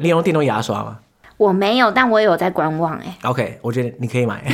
[0.00, 0.98] 你用电动牙刷吗？
[1.42, 3.18] 我没有，但我也有在观望哎。
[3.24, 4.44] OK，我觉得你可以买，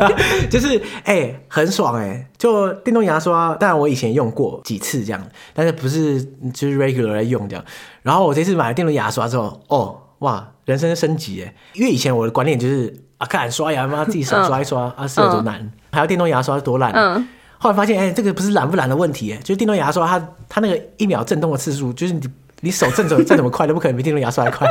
[0.50, 3.54] 就是哎、欸，很爽哎，就电动牙刷。
[3.56, 7.64] 当然我以前用过几次这样，但是不是就是 regular 来用这样。
[8.02, 10.02] 然后我这次买了电动牙刷之后，哦。
[10.18, 11.54] 哇，人生升级哎！
[11.74, 15.60] 因为以前我的观念就是啊，看刷牙嘛，自己手刷一刷、嗯、啊，是有多难？
[15.60, 16.90] 嗯、还有电动牙刷多烂？
[16.92, 17.28] 嗯。
[17.56, 22.20] 后来发现，哎、欸，这个不是懒不懒的问题，哎，就是电动牙刷它它那个一秒震动的次数，就是你
[22.62, 24.68] 你手震走 再怎么快都不可能比电动牙刷还快。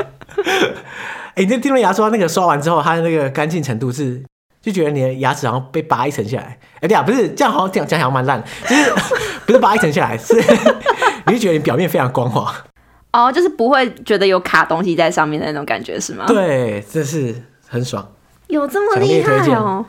[1.38, 4.24] 哎、欸，你这电动牙刷那个刷完之后，它的那个干净程度是，
[4.60, 6.58] 就觉得你的牙齿好像被拔一层下来。
[6.78, 8.92] 哎、欸，对啊，不是这样，好像这样讲好像蛮烂，就是
[9.46, 10.34] 不是拔一层下来，是
[11.28, 12.52] 你就觉得你表面非常光滑。
[13.14, 16.26] 哦，就是不会觉得有卡东西在上面的那种感觉是吗？
[16.26, 18.12] 对，这是很爽，
[18.48, 19.86] 有这么厉害哦！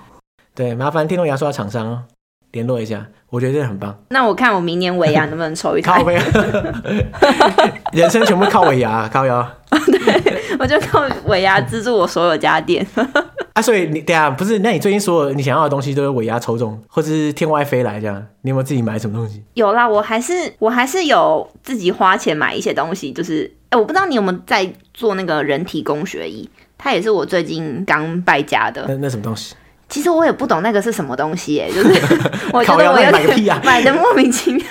[0.54, 2.04] 对，麻烦电动牙刷厂商
[2.52, 3.97] 联络一下，我觉得这很棒。
[4.09, 6.03] 那我看我明年尾牙能不能抽一台？
[6.03, 6.09] 靠
[7.93, 9.47] 人生全部靠尾牙，靠腰。
[9.87, 12.87] 对， 我就靠尾牙资助我所有家电。
[13.53, 14.61] 啊，所以你等下不是？
[14.61, 18.25] 那你最近所有你想要的东西都是尾牙抽中，或者是天外飞来这样？
[18.43, 19.43] 你有没有自己买什么东西？
[19.55, 23.12] 有啦，我还是我还是有自己花钱买一些东西。
[23.12, 28.85] 就是，哎、欸，我不知道你有没有在做那个人体工学椅，它也是我最近刚败家的。
[28.88, 29.55] 那那什么东西？
[29.88, 32.01] 其实我也不懂那个是什么东西，耶，就是
[32.53, 34.64] 我觉得我有点 买的莫名其妙。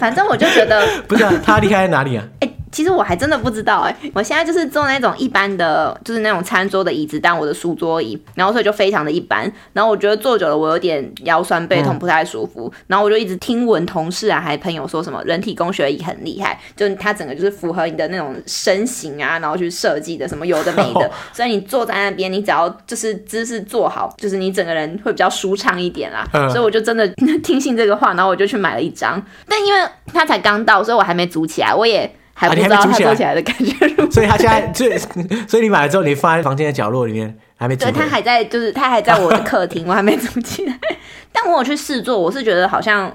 [0.00, 2.24] 反正我就觉得 不是啊，他厉害在哪里啊？
[2.40, 9.50] 欸其实我还真的不知道哎，我现在就是坐那种一般的，就是那种餐桌的椅子当我的书桌椅，然后所以就非常的一般。
[9.74, 12.72] 然后我觉得坐久了我有点腰酸背痛，不太舒服。
[12.86, 21.10] 然后我就一直听闻同事啊，还朋友说什么人体工学椅很厉害，就它整个就是符合你的那种身形啊，然后去设计的什么有的没的。
[21.34, 26.26] 所以你坐在那边，你只要就是姿势坐好，就是你整个人会比较舒畅一点啦。
[26.48, 27.06] 所以我就真的
[27.42, 29.22] 听信这个话，然后我就去买了一张。
[29.46, 32.10] 但因为它才刚到，所以我还没组起来，我也。
[32.48, 34.98] 还不知道它做起来的感觉，所以他现在，所以
[35.46, 37.84] 所以你买了之后，你放在房间的角落里面，还没煮。
[37.84, 40.76] 对，他还在，就是他还在我的客厅，我还没煮起来。
[41.32, 43.14] 但我有去试坐，我是觉得好像。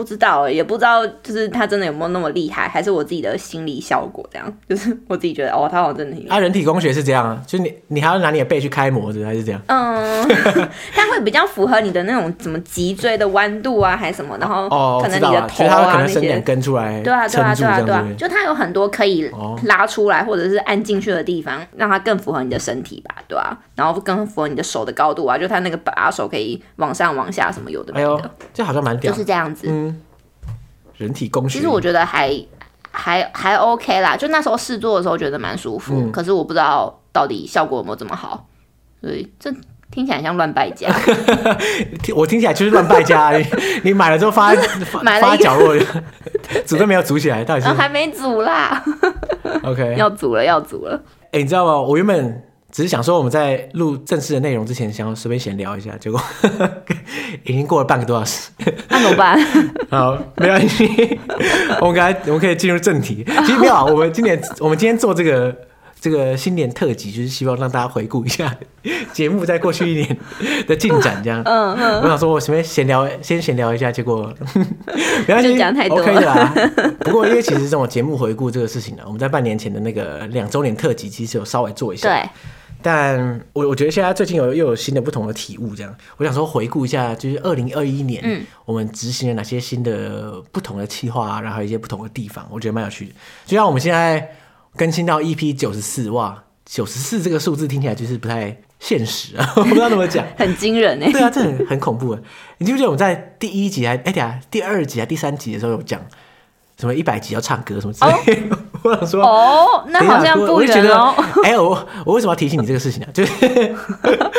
[0.00, 4.50] 不知道，也不知道，就是他真的有没有那么厉害，还是我自己的心理效果这样？
[4.66, 6.26] 就是我自己觉得，哦，他好像真的挺。
[6.30, 9.60] 啊，人体工学是这样啊，就你你还要拿你的背去开模子，还是这样？
[9.66, 10.26] 嗯，
[10.94, 14.38] 它会比较符合你的那种什么脊椎的弯度啊，还是什么？
[14.38, 19.30] 然后哦可能你的头啊，啊可能伸点根出来，对啊，对啊，对啊，对啊，就它有很多可以
[19.64, 29.66] 拉出来或者是按进去的地方，让它更符合你的身体吧，对啊，然后更符合你的手的高度啊，就它那个把手可以往上往下什么有的没的，哎、这好像蛮屌，就是这样子。
[29.70, 29.89] 嗯，
[31.00, 32.30] 人体工学，其实我觉得还
[32.90, 38.46] 还还 OK 啦，就那时候试做的时候觉得蛮舒服，嗯，可是我不知道到底效果有没有这么好，
[39.00, 39.50] 所以这
[39.90, 40.88] 听起来像乱败家。
[42.14, 43.46] 我听起来就是乱败家，你
[43.84, 44.52] 你买了之后发
[45.02, 45.74] 买了发角落，
[46.66, 48.84] 煮都没有煮起来，到底是还没煮啦
[49.62, 51.02] ？OK， 要煮了，要煮了。
[51.32, 51.80] 哎，欸，你知道吗？
[51.80, 52.44] 我原本。
[52.72, 56.20] 只是想说，我们在录正式的内容之前，想要随便闲聊一下，结果
[57.44, 58.50] 已经过了半个多小时，
[58.88, 59.38] 那怎么办？
[59.90, 61.18] 好，没关系，
[61.80, 63.24] 我们刚才我们可以进入正题。
[63.44, 65.54] 其实没有啊，我们今年我们今天做这个
[66.00, 68.56] 这个新年特辑，就是希望让大家回顾一下
[69.12, 70.18] 节目在过去一年
[70.66, 71.42] 的进展，这样。
[71.44, 72.00] 嗯嗯。
[72.02, 74.32] 我想说，我随便闲聊，先闲聊一下，结果
[75.26, 76.54] 没关系，讲太多，OK 的啦。
[77.00, 82.08] 不过，因为其实这种节目回顾这个事情呢，我们在半年前的那个两周年特辑，其实有稍微做一下。
[82.08, 82.30] 对。
[82.82, 93.12] 但我我觉得现在最近有又有新的不同的体悟，这样我想说回顾一下，就是二零二一年，嗯，我们执行了哪些新的不同的计划啊，然后一些不同的地方，我觉得蛮有趣的。
[93.44, 94.30] 就像我们现在
[94.76, 102.20] 更新到 EP 九十四，哇，九十四这个数字听起来就是不太现实啊， 我不知道怎么讲， 很惊人哎，对啊，这很很恐怖啊。
[102.58, 106.00] 你记不记得我们在第一集还哎呀，第二集还第三集的时候有讲
[106.78, 108.54] 什么一百集要唱歌什么之类的？
[108.56, 111.14] 哦 我想说，哦，那好像不远哦。
[111.44, 113.12] 哎、欸，我我为什么要提醒你这个事情呢、啊？
[113.12, 113.74] 就是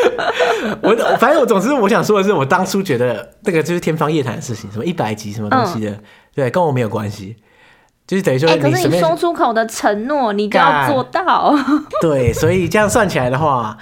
[0.82, 6.04] 我反正我总之我想说的是，我当初觉得那个就是天方夜谭的事情，什么一百集什么东西的，嗯、
[6.36, 7.38] 对，跟我没有关系。
[8.08, 11.56] 就是等于说，可是你说出口的承诺，你就要做到。
[12.02, 13.78] 对，所以这样算起来的话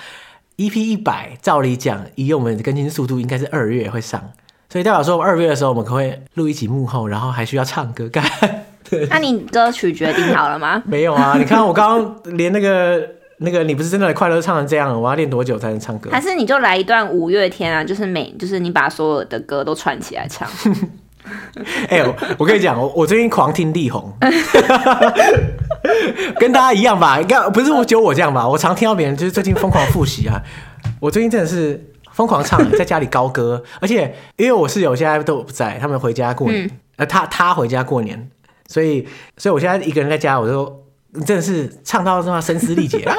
[0.58, 4.22] ，EP 一百，照理讲，以我们的更新速度，应该是二月会上。
[4.70, 8.24] 所以代表说，二月的时候我们可会录一集幕后，然后还需要唱歌干。
[9.10, 10.82] 那你歌曲决定好了吗？
[10.88, 16.10] 没有啊，你看我刚刚连那个那个你不是真的快乐唱成这样，我要练多久才能唱歌？
[16.12, 17.84] 还是你就来一段五月天啊？
[17.84, 20.48] 就是每就是你把所有的歌都串起来唱。
[21.90, 24.12] 哎、欸，我我跟你讲，我我最近狂听力宏，
[26.40, 27.22] 跟大家一样吧？
[27.22, 28.48] 应该不是我只有我这样吧？
[28.48, 30.42] 我常听到别人就是最近疯狂复习啊，
[31.00, 31.86] 我最近真的是。
[32.12, 38.30] 疯狂唱，在家里高歌，而且因为我室友现在都不在，他们回家过年，嗯、呃，他他回家过年，
[38.70, 39.06] 所以，
[39.36, 40.86] 所以我现在一个人在家，我就
[41.26, 43.16] 真的是唱到这么声嘶力竭啊！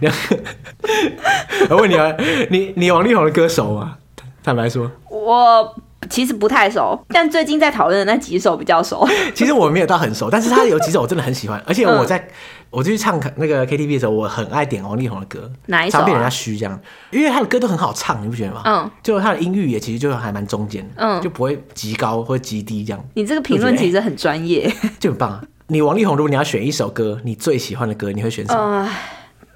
[1.68, 2.14] 我问你啊，
[2.50, 3.98] 你你王力宏的歌熟吗？
[4.44, 5.74] 坦白说，我
[6.08, 9.06] 其实不太熟，但最近在讨论的那几首比较熟。
[9.34, 12.16] 其实我没有到很熟，但是他有几首我真的很喜欢，而且我在。
[12.16, 12.28] 嗯
[12.70, 16.00] 我就去唱那个 KTV 的时候，我很爱点王力宏的歌，哪一首、啊？
[16.00, 16.80] 常被人家虚这样，
[17.10, 18.62] 因为他的歌都很好唱，你不觉得吗？
[18.64, 23.04] 嗯，就他的音域也其实就还蛮中间，嗯，就不会极高或极低这样。
[23.14, 25.44] 你这个评论其实很专业，就，欸、就很棒啊！
[25.66, 28.60] 你王力宏，如果你要选一首歌，你最喜欢的歌，你会选什么？
[28.60, 28.88] 呃，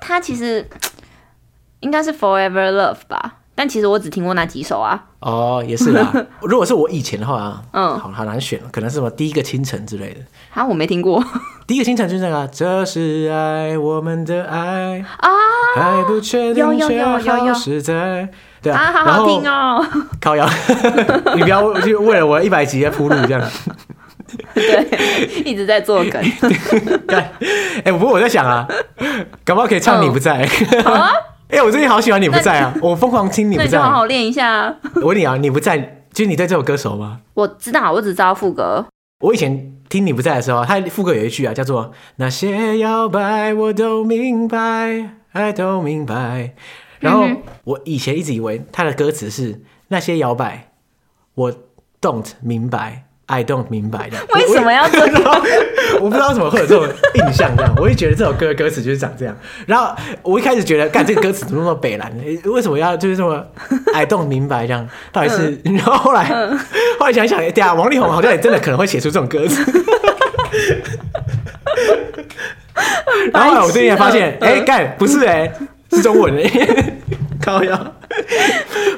[0.00, 0.68] 他其实
[1.80, 3.38] 应该是 Forever Love 吧。
[3.54, 5.00] 但其实我只听过那几首啊。
[5.20, 6.12] 哦，也是啦。
[6.42, 10.20] 如果是我以前的话，嗯，好好难选，可能是什么第一个清晨之类的。
[10.52, 11.22] 啊，我没听过。
[11.66, 15.28] 第一个清晨就是那个，这是爱，我们的爱啊，
[15.76, 18.28] 还不确定却好实在。
[18.60, 19.86] 对啊，好好听哦。
[20.20, 20.48] 烤羊，
[21.36, 23.42] 你不要就为了我一百集在铺路这样。
[24.52, 26.22] 对，一直在做梗。
[27.06, 27.24] 对，
[27.84, 28.66] 哎，不过我在想啊，
[29.44, 30.46] 搞不好可以唱你不在。
[30.82, 31.12] 好啊。
[31.54, 32.74] 哎、欸，我最近好喜欢你不在啊！
[32.82, 34.76] 我疯狂听你不在，那你就好好练一下啊！
[35.00, 35.78] 我问你啊，你不在，
[36.12, 37.20] 就是你对这首歌熟吗？
[37.34, 38.84] 我知道，我只知道副歌。
[39.20, 46.54] 我以前听你不在的时候，他副歌有一句啊，叫做“那些摇摆我都明白，爱都明白”。
[46.98, 47.24] 然后
[47.62, 50.72] 我以前一直以为他的歌词是“那些摇摆
[51.36, 51.52] 我
[52.00, 53.04] don't 明白”。
[53.26, 55.42] I don't 明白的， 为什么要这样？
[56.00, 59.34] 我不知道为什么会有这种印象，这样，我也觉得这首歌的歌词就是长这样。
[59.66, 62.12] 然后我一开始觉得，干这个歌词怎么那么北烂？
[62.44, 63.42] 为什么要就是这么
[63.94, 64.86] I don't 明白这样？
[65.10, 65.58] 到底是？
[65.64, 66.24] 然后后来
[66.98, 69.64] 后来想一想，对啊，王力宏好像也真的可能会写出这种歌词。
[73.32, 75.50] 然后后来我最近才发现，哎，干不是哎，
[75.92, 76.50] 是中文哎，
[77.42, 77.94] 靠腰，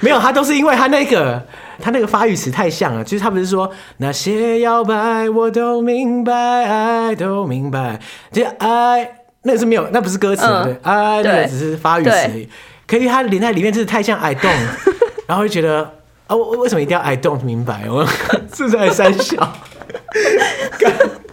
[0.00, 1.40] 没有，他都是因为他那个。
[1.80, 8.00] 他那个发语词太像了，就是他不是说那些摇摆我都明白，爱都明白，
[8.32, 12.46] 这爱那个是没有，那不是歌词，嗯、对，爱那个只是发语词。
[12.86, 14.66] 可是他连在里面真是太像 I don't，
[15.26, 15.82] 然后就觉得
[16.26, 17.84] 啊，我为什么一定要 I don't 明白？
[17.88, 18.06] 我
[18.54, 19.36] 是在三小。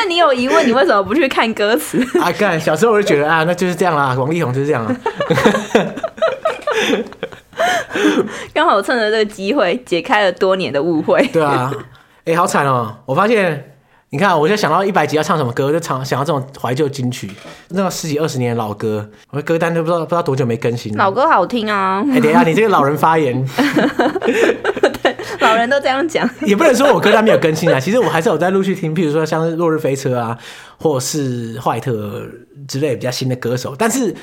[0.00, 2.02] 那你有疑问，你为什么不去看歌词？
[2.18, 4.96] 啊，干，小时候我就觉得啊，那就是这样啦，王力宏就是这样啊。
[8.54, 11.22] 刚好趁着这个机会解开了多年的误会。
[11.30, 11.70] 对啊，
[12.20, 12.96] 哎、欸，好惨哦！
[13.04, 13.74] 我发现，
[14.08, 17.30] 你看，我就想到一百集要唱什么歌，就唱想到这种怀旧金曲，
[17.68, 20.96] 那种十几二十年的老歌，我的歌单都不知道不知道多久没更新。
[20.96, 22.02] 老歌好听啊！
[22.08, 23.46] 哎、欸，等一下，你这个老人发言，
[24.24, 24.99] 对，
[25.40, 27.78] 老人都这样讲，也不能说我歌单没有更新啊。
[27.80, 30.36] 其实我还是有在陆续听，譬如说像《落日飞车》啊，
[30.78, 32.26] 或是坏特
[32.66, 34.14] 之类比较新的歌手，但是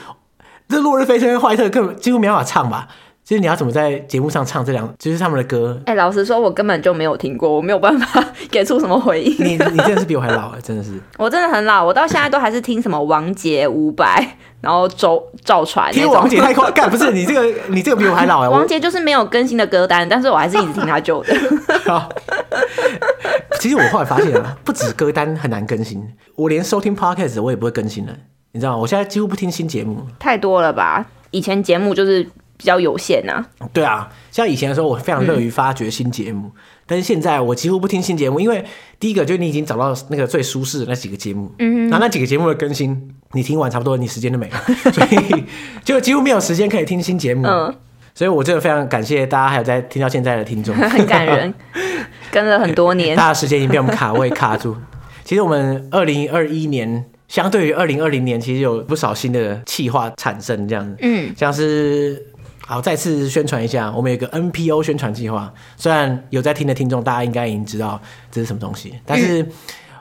[0.67, 2.87] 这《落日飞车》跟坏特根本几乎没办法唱吧。
[3.27, 5.77] 其实你要怎么在节目上唱这两，就是他们的歌？
[5.85, 9.35] 哎、欸，老实说，我根本就没有听过，我没有办法 给出什么回应。
[9.45, 10.97] 你你真的是比我还老，真的是。
[11.17, 14.25] 我真的很老，我到现在都还是听什么王杰、伍佰，
[14.61, 15.91] 然后周赵传。
[15.91, 18.47] 听王杰太快，干不是你这个你这个比我还老哎。
[18.47, 21.35] 王杰就是没有更新的歌单，但是我还是一直听他旧的。
[21.83, 22.07] 好，
[23.59, 26.01] 其实我后来发现啊，不止歌单很难更新，
[26.37, 28.13] 我连收听 Podcast 我也不会更新了。
[28.53, 28.77] 你知道吗？
[28.77, 31.05] 我现在几乎不听新节目，太多了吧？
[31.31, 32.25] 以前节目就是。
[32.57, 36.51] 比较有限呐、啊，对啊，像以前的时候，我非常乐于发掘新节目，嗯、
[36.87, 38.65] 但是现在我几乎不听新节目，因为
[38.99, 44.57] 第一个就是你已经找到那个最舒适的那几个节目，嗯哼，然后那几个节目的更新，你听完差不多，你时间就没了，
[44.91, 45.43] 所以
[45.85, 47.75] 就几乎没有时间可以听新节目，嗯，
[48.15, 51.53] 所以我真的非常感谢大家还有在听到现在的听众， 很感人，
[52.31, 54.75] 跟了很多年，大家时间已经被我们卡位卡住。
[55.23, 62.25] 其实我们二零二一年相对于二零二零年，其实有不少新的企划产生，这样子，嗯，像是。
[62.67, 65.53] 好，再次宣传一下，我们有一个 NPO 宣传计划。
[65.77, 67.97] 虽然有在听的听众，大家应该已经知道
[68.29, 69.47] 这是什么东西，但是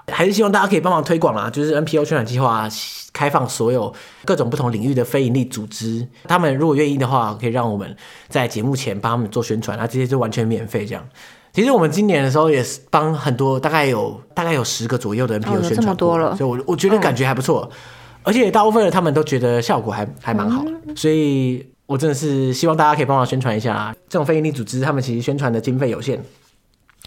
[0.08, 2.68] 还是希望大家可以帮忙推广啦，就是 NPO 宣传计划
[3.12, 3.94] 开放所有
[4.24, 7.96] 各种不同领域的非营利组织，他们如果愿意的话，可以让我们
[8.28, 11.08] 在节目前帮他们做宣传，那，这些就完全免费这样。
[11.52, 17.76] 其实我们今年的时候也是帮很多，大概有大概有十个左右的 NPO 宣传，哦，这么多了，所以我我觉得感觉还不错，嗯，
[18.24, 23.94] 而且大部分的他们都觉得效果还还蛮好，嗯，所以我真的是希望大家可以帮忙宣传一下。
[24.08, 26.20] 这种非营利组织，他们其实宣传的经费有限，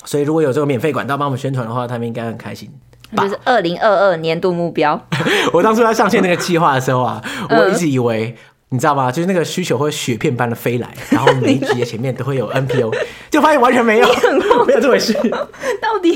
[0.06, 2.70] 所以如果有这个免费管道帮我们宣传的话，他们应该很开心。
[3.16, 5.00] 就是二零二二年度目标。
[5.54, 8.36] 我当初要上线那个计划的时候啊，我一直以为。
[8.72, 9.12] 你知道吗？
[9.12, 12.94] 就是那个需求会雪片般的飞来，然后每一集的前面都会有 NPO，
[13.32, 14.08] 就发现完全没有，
[14.68, 15.12] 没有这回事。
[15.82, 16.12] 到底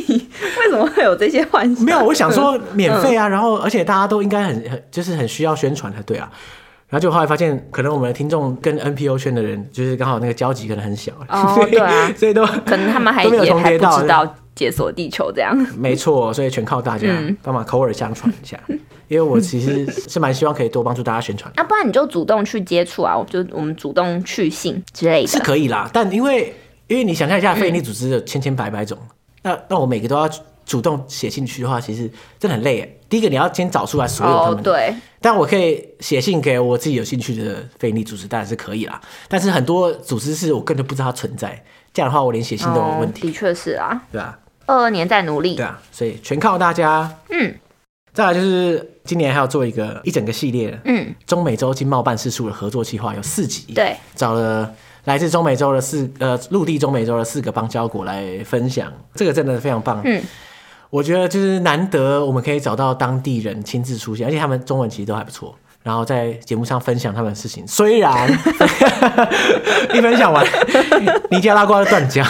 [0.60, 1.84] 为什么会有这些幻想？
[1.84, 6.32] 没有，我想说免费啊，然后而且大家都应该很很就是很需要宣传才对啊。
[6.94, 11.12] 然后就后来发现，可能我们的听众跟 NPO 圈的人，就是刚好那个交集可能很小。
[11.28, 15.58] 哦，对啊， 所以都可能他们还也还不知道解锁地球这样。
[15.76, 17.08] 没错，所以全靠大家
[17.42, 18.60] 帮忙口耳相传一下。
[19.10, 21.52] 因为我其实是蛮希望可以多帮助大家宣传。
[21.56, 25.28] 啊，不然你就主动去接触啊，我就我们主动去信之类的。
[25.28, 26.54] 是可以啦，但因为
[26.86, 28.96] 因为你想象一下，非营利组织的千千百百种，
[29.42, 30.30] 嗯、那那我每个都要
[30.64, 33.00] 主动写进去的话，其实真的很累。
[33.14, 34.58] 第一个你要先找出来所有他们。
[34.58, 34.96] 哦，对。
[35.22, 39.00] 但我可以写信给我自己有兴趣的非营利组织，当然是可以啦。
[39.28, 43.20] 但是很多组织是我根本就不知道它存在，这样的话我连写信都有问题。
[43.20, 44.36] 哦、的确是啊，对啊。
[44.66, 47.20] 二二年在努力，对啊，所以全靠大家。
[47.30, 47.54] 嗯。
[48.14, 60.20] 再来就是今年还要做一个一整个系列，嗯，中美洲经贸办事处的合作计划有四集，对，找了来自中美洲的四呃陆地中美洲的四个邦交国来分享，这个真的非常棒，嗯，
[60.94, 68.30] 我觉得就是难得我们可以找到当地人亲自出现，而且他们中文其实都还不错，然后在节目上分享他们的事情，虽然
[69.92, 70.46] 一分享完
[71.32, 72.24] 尼加拉瓜的断交，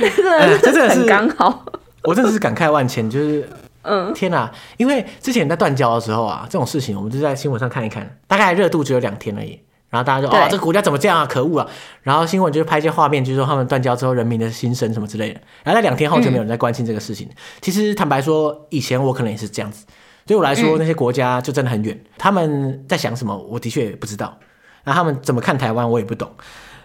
[0.00, 1.64] 这真的是刚好，
[2.02, 3.48] 我真的是感慨万千，就是。
[3.88, 4.50] 嗯，天呐！
[4.78, 9.60] 因为之前在断交的时候啊，这种事情我们就在新闻上看一看，大概热度只有两天而已。
[9.96, 11.24] 然后大家就哦，这个国家怎么这样啊？
[11.24, 11.66] 可恶啊！
[12.02, 15.40] 然后新闻就是拍一些画面，就是说他们断交之后人民的心声什么之类的。
[15.64, 17.26] 然后在两天后就没有人在关心这个事情。
[17.28, 19.86] 嗯、其实坦白说，以前我可能也是这样子。
[20.26, 24.36] 对我来说，那些国家就真的很远，他们在想什么，我的确也不知道。
[24.84, 26.30] 那他们怎么看台湾，我也不懂。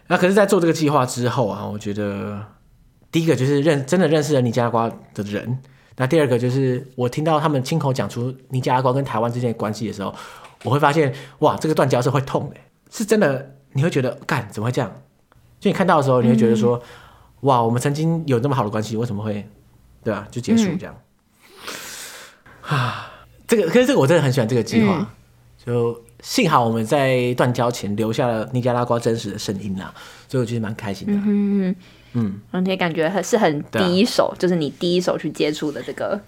[0.08, 2.40] 那可是，在做这个计划之后啊，我觉得
[3.12, 5.60] 第一个就是认真的认识了尼加拉瓜的人。
[5.98, 10.14] 那第二个就是我听到他们亲口讲出尼加拉瓜跟台湾之间的关系的时候，
[10.64, 12.56] 我会发现哇，这个断交是会痛的，
[12.92, 15.02] 是真的，你会觉得干怎么会这样？
[15.60, 16.84] 就你看到的时候，你会觉得说、嗯、
[17.42, 19.48] 哇，我们曾经有那么好的关系，为什么会
[20.04, 20.28] 对吧、啊？
[20.30, 20.96] 就结束这样、
[22.70, 23.08] 嗯、 啊？
[23.48, 25.08] 这个可是这个我真的很喜欢这个计划，嗯、
[25.66, 29.94] 就幸好我们在断交前留下了尼加拉瓜真实的声音啦，
[30.28, 31.14] 所以我觉得蛮开心的。
[31.26, 31.76] 嗯
[32.14, 36.20] 嗯，而且感觉很是很第一手，啊、就是你第一手去接触的这个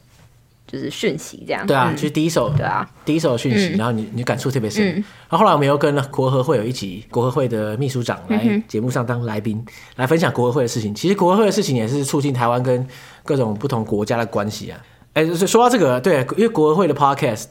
[0.66, 4.84] 就是讯息，这样对啊，就是第一手，对啊，第一手的讯息，嗯、然后你你感触特别深。
[4.88, 4.94] 嗯、
[5.30, 9.66] 然后后来我们又跟国合会有一起，国合会的秘书长来节目上当来宾，嗯、
[9.98, 10.96] 来分享国合会的事情。
[10.96, 12.88] 其实国合会的事情也是促进台湾跟
[13.24, 14.80] 各种不同国家的关系啊。
[15.14, 17.46] 哎，说到这个，对，因为国合会的 Podcast，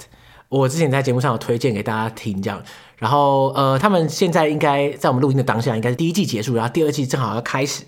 [0.49, 2.61] 我之前在节目上有推荐给大家听，这样。
[2.99, 7.85] 然后呃，他们现在应该在我们录音的当下，应该是第一季结束，然后第二季正好要开始。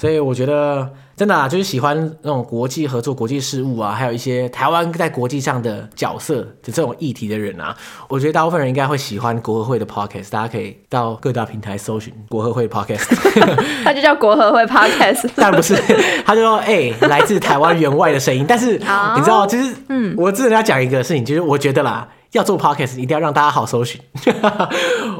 [0.00, 7.76] 所以我觉得真的啊，就是喜欢那种国际合作、国际事务啊，还有一些台湾在国际上的角色的这种议题的人啊，
[8.08, 10.30] 我觉得大部分人应该会喜欢国合会的 podcast。
[10.30, 13.04] 大家可以到各大平台搜寻国合会 podcast，
[13.84, 15.76] 它就叫国合会 podcast， 但不是，
[16.24, 18.46] 他就说 哎、欸，来自台湾员外的声音。
[18.48, 18.78] 但是你
[19.22, 24.00] 知道，其实嗯，我之前要讲一个事情，就是我觉得啦，要做 podcast 一定要让大家好搜寻。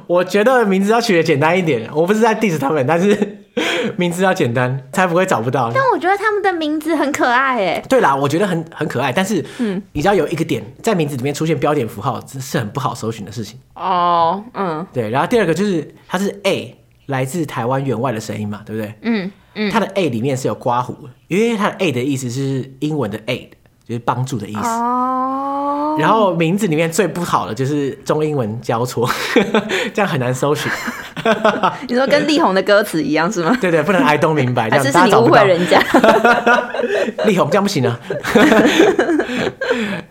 [0.07, 3.40] 我觉得名字要取得简单一点，我不是在 diss 他们，但是。
[3.97, 5.71] 名字要简单，才不会找不到。
[5.75, 7.83] 但我觉得他们的名字很可爱，哎。
[7.89, 13.59] 对啦，我觉得很很可爱，但是，嗯，你知道有一个点，在名字里面出现标点符号，这是很不好搜寻的事情。
[13.75, 15.11] 哦，嗯，对。
[15.11, 16.77] 然后第二个就是，它是 A，
[17.07, 18.95] 来自台湾员外的声音嘛，对不对？
[19.03, 19.71] 嗯嗯。
[19.71, 23.49] 它的 A 里面是有刮胡，因为它的 A 的意思是英文的 aid，
[23.91, 24.61] 就是帮助的意思。
[24.69, 25.97] 哦。
[25.99, 29.11] 然后名字里面最不好的就是中英文交错，
[29.93, 30.71] 这样很难搜寻。
[31.89, 33.55] 你说跟力宏的歌词一样是吗？
[33.61, 35.83] 对对，不能 I 都明白，这样是你误会人家。
[37.27, 37.99] 力宏这样不行啊。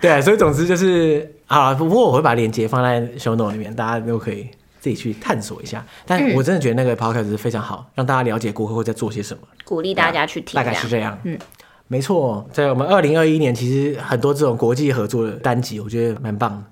[0.01, 4.47] 对，所以总之就是啊，不过我会把链接放在 show note 里面，大家都可以
[4.79, 5.83] 自己去探索一下。
[6.05, 10.55] 但我真的觉得那个 podcast 是非常好，让大家了解国科会在做些什么，鼓励大家去听。
[10.55, 11.39] 大概是这样，嗯。
[11.91, 16.63] 没错，在我们二零二一年，其实很多这种国际合作的单集，我觉得蛮棒的。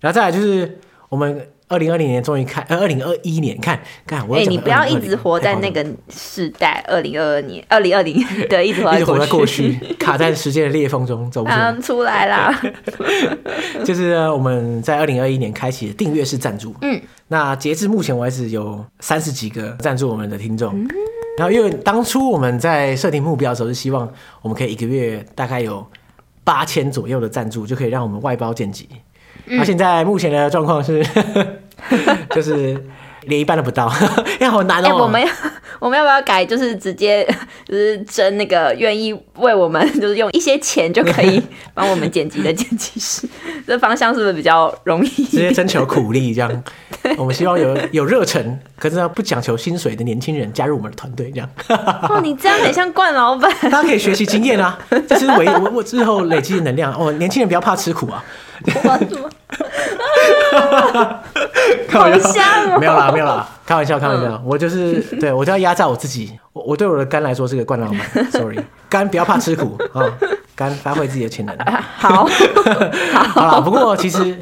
[0.00, 0.78] 然后再来就是
[1.10, 4.34] 我们二零二零年终于开，呃，二零二一年看，看我。
[4.34, 8.16] 哎、欸，你不要一直活在那个时代，二零二二年，二零二零，
[8.48, 11.76] 对，一直活在过去，活在过去卡在时间的裂缝中走不出来。
[11.82, 12.62] 出来啦。
[13.84, 16.98] 就是我们在二零二一年开启了订阅式赞助，嗯，
[17.28, 20.88] 那截至目前为止有三十几个赞助我们的听众，嗯、
[21.36, 24.10] 然后因为当初我们在设定目标的时候是希望
[24.42, 25.86] 我们可以一个月大概有
[26.42, 28.88] 八千左右的赞助，就可以让我们外包剪辑。
[29.44, 31.04] 那、嗯、现在目前的状况是，
[32.30, 32.82] 就是
[33.22, 33.92] 连一半都不到，
[34.40, 35.02] 因为好难哦、喔欸。
[35.02, 35.28] 我们要
[35.78, 36.44] 我们要不要改？
[36.44, 37.26] 就是直接
[37.66, 41.42] 就是征那个愿意为我们， 就是用一些钱就可以
[41.74, 43.28] 帮我们剪辑的剪辑师，
[43.66, 45.08] 这方向是不是比较容易？
[45.08, 46.64] 直接征求苦力这样。
[47.16, 51.48] 我们希望有有热忱，可是呢不讲求薪水的年轻人加入我们的团队，这样。
[52.08, 53.50] 哦，你这样很像冠老板。
[53.62, 56.92] 大家可以学习经验啊，这是为我我之后累积的能量。
[56.94, 58.24] 哦，年轻人不要怕吃苦啊。
[58.64, 61.20] 我怎么？
[61.88, 62.40] 开玩笑，
[62.78, 64.28] 没有啦，没有啦，开玩笑，开玩笑。
[64.32, 66.38] 嗯、我就是 对我就要压榨我自己。
[66.52, 70.02] 我我对我的肝来说是个灌老板，sorry，肝不要怕吃苦啊，
[70.56, 71.56] 肝发挥自己的潜能。
[71.96, 72.26] 好，
[73.28, 73.60] 好了。
[73.60, 74.36] 不过其实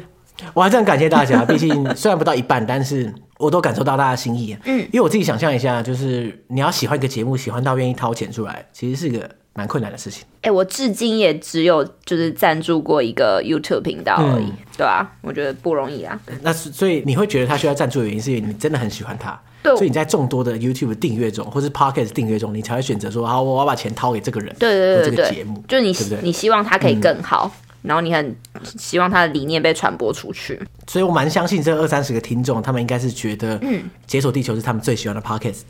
[0.53, 4.57] 我还是很感谢大家，毕竟虽然不到一半，但是我都感受到大家的心意。
[4.65, 9.29] 嗯，因为我自己想象一下，就是你要喜欢一个节目，喜欢到愿意掏钱出来，其实是个。
[9.55, 10.23] 蛮困难的事情。
[10.41, 16.19] 哎、欸，我至今也只有就是赞助过一个 YouTube 频道而已，嗯、对啊，我觉得不容易啊。
[16.41, 19.41] 那所以你会觉得他需要赞助的原因，是因为你真的很喜欢他。
[19.63, 19.73] 对。
[19.77, 24.53] 所以你在众多的 YouTube 订阅中，或是 Podcast 订阅中，你才会选择说，好，我要把钱掏给这个人。
[24.59, 25.35] 对对对对对。
[25.35, 26.19] 节目，就是你对不对？
[26.21, 28.35] 你希望他可以更好，嗯、然后你很
[28.77, 30.61] 希望他的理念被传播出去。
[30.85, 35.61] 所以我蛮相信这二三十个听众，他们应该是觉得，嗯，解锁地球是他们最喜欢的 Podcast，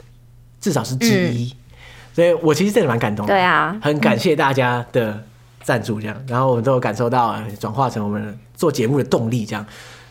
[0.60, 1.54] 至少是之一。
[1.54, 1.58] 嗯
[2.16, 5.22] 所以我其实真的蛮感动的，对啊，很感谢大家的
[5.62, 9.66] 赞助，这样，然后我们都有感受到转化成我们做节目的动力，这样。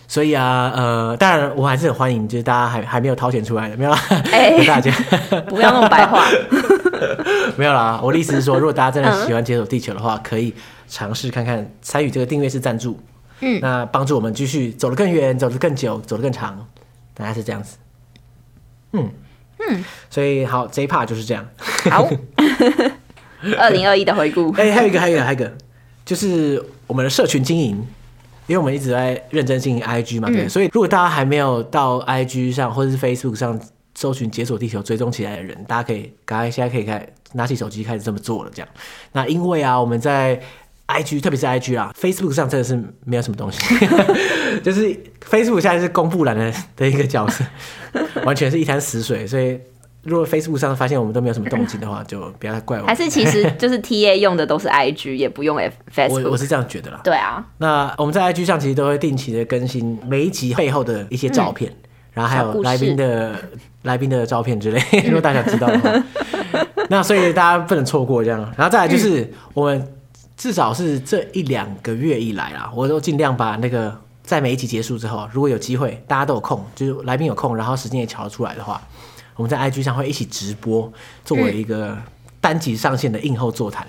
[0.06, 3.98] 所以啊，呃，当然我还是很欢迎，就是大家还还没有掏钱出来的，没有啦，
[4.30, 4.92] 哎， 大家
[5.48, 6.26] 不要那么白话，
[7.56, 7.98] 没有啦。
[8.02, 10.54] 我的意思是说，如果大家真的喜欢解锁地球的话，可以
[10.86, 13.00] 尝试看看参与这个订阅式赞助，
[13.40, 16.66] 嗯，那帮助我们继续走得更远，走得更久，走得更长，
[17.14, 17.78] 大概是这样子，
[18.92, 19.10] 嗯。
[19.68, 21.46] 嗯，所以好，这一 part 就是这样。
[21.90, 22.08] 好，
[23.58, 24.52] 二零二一的回顾。
[24.52, 25.52] 哎、欸，还有一个，还有一个，还有一个，
[26.04, 27.76] 就是我们的社群经营，
[28.46, 30.44] 因为我们一直在认真经营 IG 嘛，对。
[30.44, 33.58] 嗯、所以如果大家还没有到 IG 上或者是 Facebook 上
[33.94, 38.50] 搜寻“解锁地球”追踪起来的人，大家可以赶快现在可以开拿起手机开始这么做了。
[38.54, 38.68] 这样，
[39.12, 40.40] 那因为啊，我们在
[40.86, 43.58] IG，特别是 IG 啊，Facebook 上真的是没有什么东西，
[44.62, 44.88] 就是
[45.28, 47.42] Facebook 现在是公布栏的的一个角色，
[48.24, 49.26] 完全是一潭死水。
[49.26, 49.58] 所以
[50.02, 52.86] 如果 Facebook 上发现我们都没有什么动静的话，就不要太怪我。
[52.86, 55.56] 还是其实就是 TA 用的都是 IG，也不用
[55.94, 56.24] Facebook。
[56.24, 57.00] 我我是这样觉得啦。
[57.02, 57.42] 对啊。
[57.56, 63.34] 那我们在 IG 上其实都会定期的更新每一集背后的一些照片，嗯、然后还有来宾的
[63.82, 65.90] 来宾的照片之类， 如果大家知道的话。
[66.90, 68.40] 那所以大家不能错过这样。
[68.58, 69.88] 然后再来就是我们。
[70.36, 78.82] 至少是这一两个月以来啦，我都尽量把那个在每一集结束之后，如果有机会，大家都有空，就是来宾有空，然后时间也瞧得出来的话，
[79.36, 80.92] 我们在 IG 上会一起直播，
[81.24, 81.96] 作为一个
[82.40, 83.86] 单集上线的映后座谈。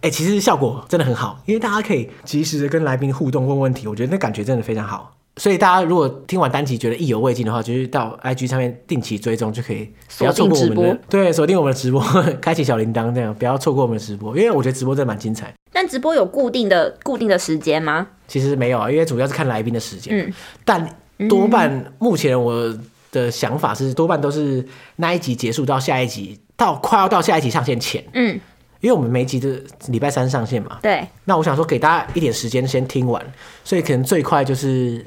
[0.00, 5.17] 哎、其实效果真的很好，因为大家可以及时的跟来宾互动问问题，我觉得那感觉真的非常好。
[5.38, 12.02] 所以大家如果听完单集觉得意犹未尽的话，就是到 IG 上面定期追踪就可以，不要错过我们的对，锁定我们的直播，
[12.42, 15.54] 开启小铃铛这样，不要错过我们的直播，因为我觉得直播真的蛮精彩。
[15.72, 18.06] 但直播有固定的固定的时间吗？
[18.26, 20.18] 其实没有啊，因为主要是看来宾的时间。
[20.18, 20.32] 嗯，
[20.64, 20.96] 但
[21.28, 22.76] 多半目前我
[23.12, 24.66] 的想法是，多半都是
[24.96, 28.04] 那一集结束到下一集，到快要到下一集上线前。
[28.14, 28.40] 嗯。
[28.80, 31.04] 因为我们每一集的礼拜三上线嘛，对。
[31.24, 33.20] 那我想说，给大家一点时间先听完，
[33.64, 35.04] 所以可能最快就是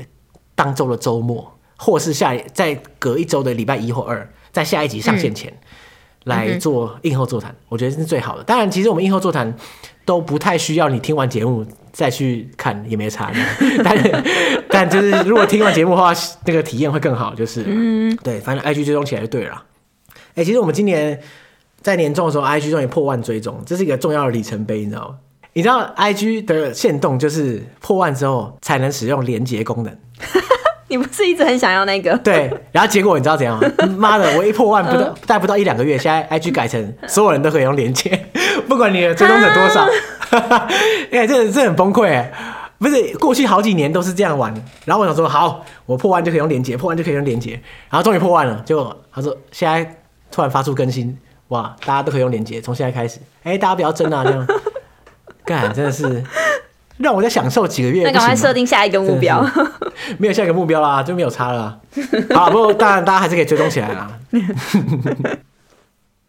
[0.55, 5.67] 当周的周末，或是下再隔一周的礼拜一或二，在下一集上线前、嗯、
[6.25, 8.43] 来做映后座谈，我觉得是最好的。
[8.43, 9.53] 当然，其实我们映后座谈
[10.05, 13.31] 都不太需要你听完节目再去看，也没差。
[13.83, 14.23] 但
[14.69, 16.13] 但就是如果听完节目的话，
[16.45, 17.33] 那个体验会更好。
[17.35, 19.63] 就是嗯，对，反正 IG 追踪起来就对了。
[20.29, 21.21] 哎、欸，其实我们今年。
[21.83, 25.15] 在年终的时候，IG 终于破万追踪，这是一个重要的里程碑，你知道吗？
[25.53, 29.97] 你知道 IG 的限动就是破万之后才能使用连接功能。
[30.87, 32.17] 你不是一直很想要那个？
[32.17, 33.69] 对，然后结果你知道怎样吗？
[33.97, 38.25] 妈的，我一破万不到，大概不到一两个月，现在 IG 改成所有人都可以用连接，
[38.67, 39.87] 不管你的追踪者多少。
[41.11, 42.31] 哎、欸，这这很崩溃哎！
[42.77, 44.53] 不是过去好几年都是这样玩，
[44.85, 49.97] 然后我想说好，我破万就可以用连接，破万就可以用连接，然后终于破万了，结果他说现在
[50.31, 51.17] 突然发出更新。
[51.49, 51.75] 哇！
[51.85, 54.23] 大家都可以用连接，从现在开始，哎、欸，大家不要争啊！
[54.23, 54.47] 这样
[55.51, 56.23] 干真的是
[56.97, 58.03] 让我再享受几个月。
[58.03, 59.45] 那赶快设定下一个目标。
[60.17, 61.79] 没有下一个目标啦，就没有差了。
[62.33, 64.19] 好，不过当然大家还是可以追踪起来啦。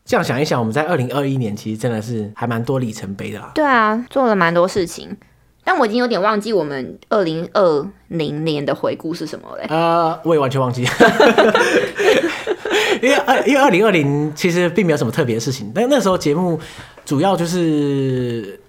[0.04, 3.52] 这样想一想，我们在二零二一年其实真的是还蛮多里程碑的啦。
[3.54, 5.16] 对啊，做了蛮多事情，
[5.64, 9.66] 但我已经有点忘记我们二零二零年的回顾是什么嘞？
[9.70, 10.82] 呃，我也完全忘记，
[13.00, 16.58] 因为二因为二零二零其实并没有什么特别的事情，但那时候节目
[17.04, 18.60] 主要就是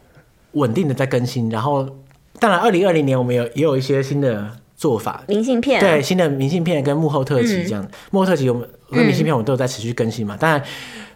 [0.54, 1.88] 稳定的在更新，然后
[2.40, 10.64] 当然二零二零年我们有也有一些新的做法，明信片、啊，对，新的明信片跟幕后特辑这样，嗯、幕后特辑我们跟明信片我们都有在持续更新嘛，当然。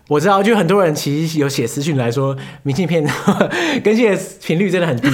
[0.09, 2.33] 我知道，就很多人其实有写私讯来说，
[2.63, 3.05] 明信片
[3.83, 5.09] 更新的频率真的很低，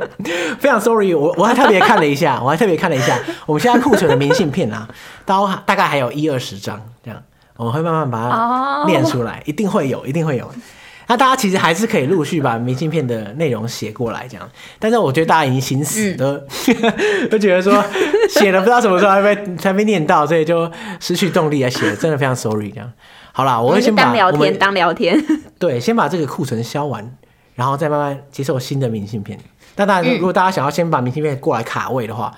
[0.60, 4.86] 非常 sorry，我我还特别看了一下， 我还特别看了一下，我们现在库存的明信片啊，
[5.24, 7.22] 到大概还有一二十张这样，
[7.56, 10.46] 我们会慢慢把它念出来，一定会有，一定会有。
[11.06, 17.84] 那大家其实还是可以陆续把明信片的内容写过来，这样，但是我觉得大家已经心死都、嗯、 都觉得说
[18.28, 22.90] 写了不知道什么时候还没才没念到，所以就失去动力来写，真的非常 sorry 这样。
[23.32, 25.22] 好啦，我会先把当聊天当聊天，
[25.58, 27.16] 对，先把这个库存消完，
[27.54, 29.38] 然后再慢慢接受新的明信片。
[29.76, 32.32] 那当然，如果大家想要先把明信片过来卡位的话，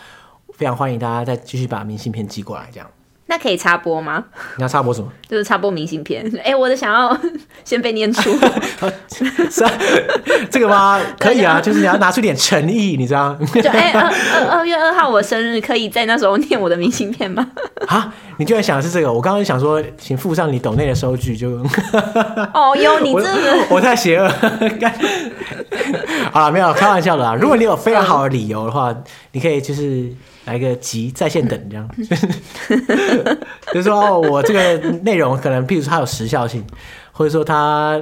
[0.49, 2.89] 嗯、非常欢迎大家再继续把明信片寄过来，这样。
[3.29, 4.23] 那可以插播吗？
[4.57, 5.09] 你要插播什么？
[5.29, 6.25] 就是插播明信片。
[6.39, 7.17] 哎、欸，我的想要
[7.65, 8.39] 先被念出，
[9.51, 9.73] 是啊，
[10.49, 11.01] 这个吗？
[11.19, 13.39] 可以啊，就是你要拿出点诚意，你知道吗？
[13.55, 17.45] 就哎，二二二月二号我生日，可以在那时候念我的明信片吗？
[17.89, 19.13] 啊，你居然想的是这个？
[19.13, 21.51] 我刚刚想说，请附上你抖内的收据就。
[22.55, 24.29] 哦哟，你这个我，我太邪恶。
[26.31, 27.35] 好了，没有开玩笑的啦。
[27.35, 28.95] 如果你有非常好的理由的话，
[29.33, 30.13] 你可以就是。
[30.47, 31.89] 来个急在线等这样，
[33.73, 36.65] 就是说我这个内容可能，譬如说它有时效性，
[37.13, 38.01] 或者说它，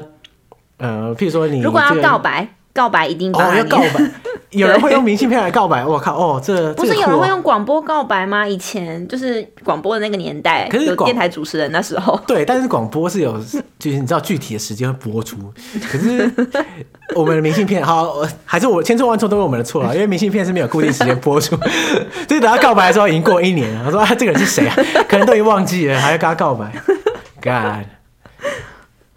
[0.76, 4.10] 呃，譬如说你、这个、如果要告白，告白一定哦要告白。
[4.50, 8.46] 有人会用明信片来告白，我靠哦，这不是有人会用广播告白吗？
[8.46, 13.32] 以前就是广播的那个年代，可是有电台主持人那时候， 对，但是广播是有，
[13.78, 15.36] 就是你知道具体的时间会播出，
[15.90, 16.30] 可是
[17.16, 18.14] 我们的明信片，好，
[18.44, 21.56] 还是我千错万错都是我们的错啊，因为明信片是没有固定时间播出，
[22.28, 24.76] 就是等他告白的时候已经过一年了，他说啊，这个人是谁啊？
[25.08, 26.72] 可能都已经忘记了，还要跟他告白
[27.42, 27.86] ，God。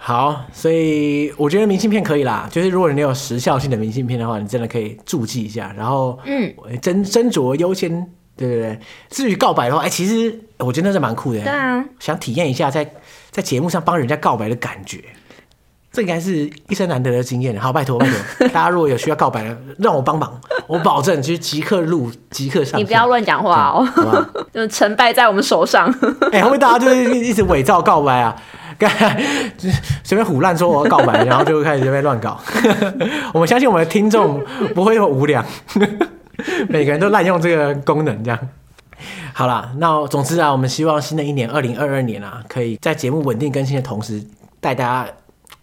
[0.07, 2.47] 好，所以我觉得明信片可以啦。
[2.49, 6.49] 就是如果你有时效性的明信片的话，你真的可以注记一下，然后嗯，
[6.81, 7.91] 斟斟酌优先，
[8.37, 8.79] 对对对。
[9.09, 11.41] 至于告白的话，哎、欸，其实我觉得那是蛮酷的。
[11.41, 12.89] 对啊，想体验一下在
[13.31, 15.03] 在节目上帮人家告白的感觉，
[15.91, 17.59] 这应该是一生难得的经验。
[17.59, 22.79] 好，拜托拜托， 大家如果有需要告白的，让我帮忙， 我保证就是即刻录，即刻上。
[22.79, 23.85] 你不要乱讲话哦？
[24.53, 25.93] 就成败在我们手上。
[26.31, 28.33] 哎、欸，后面大家就是一直伪造告白啊。
[30.03, 32.39] 随便胡乱说我要告白，然后就开始这边乱搞。
[33.33, 34.43] 我们相信我们的听众
[34.75, 35.43] 不会那么无良，
[36.69, 38.39] 每个人都滥用这个功能，这样。
[39.33, 44.23] 好啦，那总之啊，我们希望新的一年二零二二年啊，可以在节目稳定更新的同时，
[44.59, 45.11] 带大家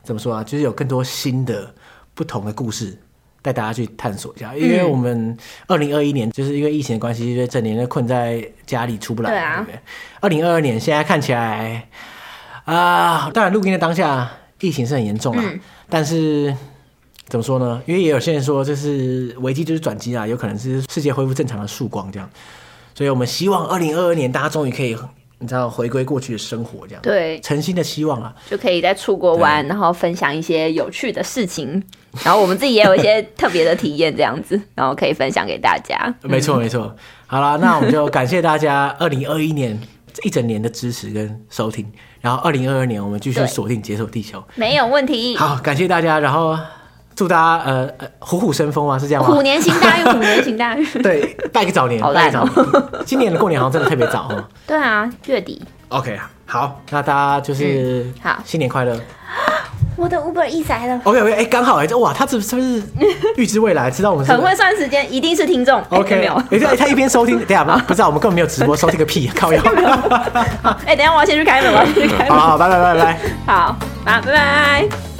[0.03, 1.73] 怎么说啊，就是有更多新的
[2.15, 2.99] 不同的故事
[3.43, 4.55] 带大家去探索一下。
[4.55, 5.37] 因为我们
[5.67, 9.67] 二零二一年就是因为疫情的关系，因为整年都困在家里出不来，对啊。
[10.21, 11.89] 二零二二年现在看起来。
[12.65, 15.43] 啊，当然，录音的当下疫情是很严重啊。
[15.45, 16.55] 嗯、但是
[17.29, 17.83] 怎么说呢？
[17.87, 22.29] 因为也有些人说，这是危机就是转机啊，有可能是世界恢复正常的曙光这样。
[22.95, 24.97] 所以我们希望二零二二年大家终于可以，
[25.41, 27.03] 你知道，回归过去的生活这样。
[27.03, 31.83] 对，诚心的希望啊，就可以在出国玩，然后分享一些有趣的事情，
[32.25, 36.15] 然后我们自己也有一些特别的体验这样子， 然后可以分享给大家。
[36.23, 36.95] 没错，没错。
[37.27, 39.79] 好了，那我们就感谢大家二零二一年
[40.23, 41.85] 一整年的支持跟收听。
[42.25, 45.37] 然后，二零二二年我们继续锁定解锁地球，没有问题。
[45.37, 46.59] 好，感谢大家，然后
[47.15, 49.29] 祝大家呃呃虎虎生风啊，是这样吗？
[49.29, 50.87] 虎年行大运，虎年行大运。
[51.03, 52.83] 对，拜个早年，好拜个早年。
[53.05, 54.43] 今年的过年好像真的特别早哦。
[54.67, 55.63] 对啊，月底。
[55.91, 58.99] OK，好，那大家就是好，新年快乐。
[59.97, 61.01] 我的 Uber Eats 来了。
[61.05, 62.83] OK OK，哎，刚好哎，这哇，他是是不 是
[63.37, 65.83] 预知未来，知道我们很会算时间，一定是听众。
[65.91, 69.63] OK，没有，哎，他一边收听，等下不知道，我们根本没有直播，收听个屁，靠腰。
[70.87, 72.39] 哎，等下我要先去开门，我要先去开门。
[72.39, 73.19] 好，拜拜拜拜。
[73.47, 75.14] 好，拜拜。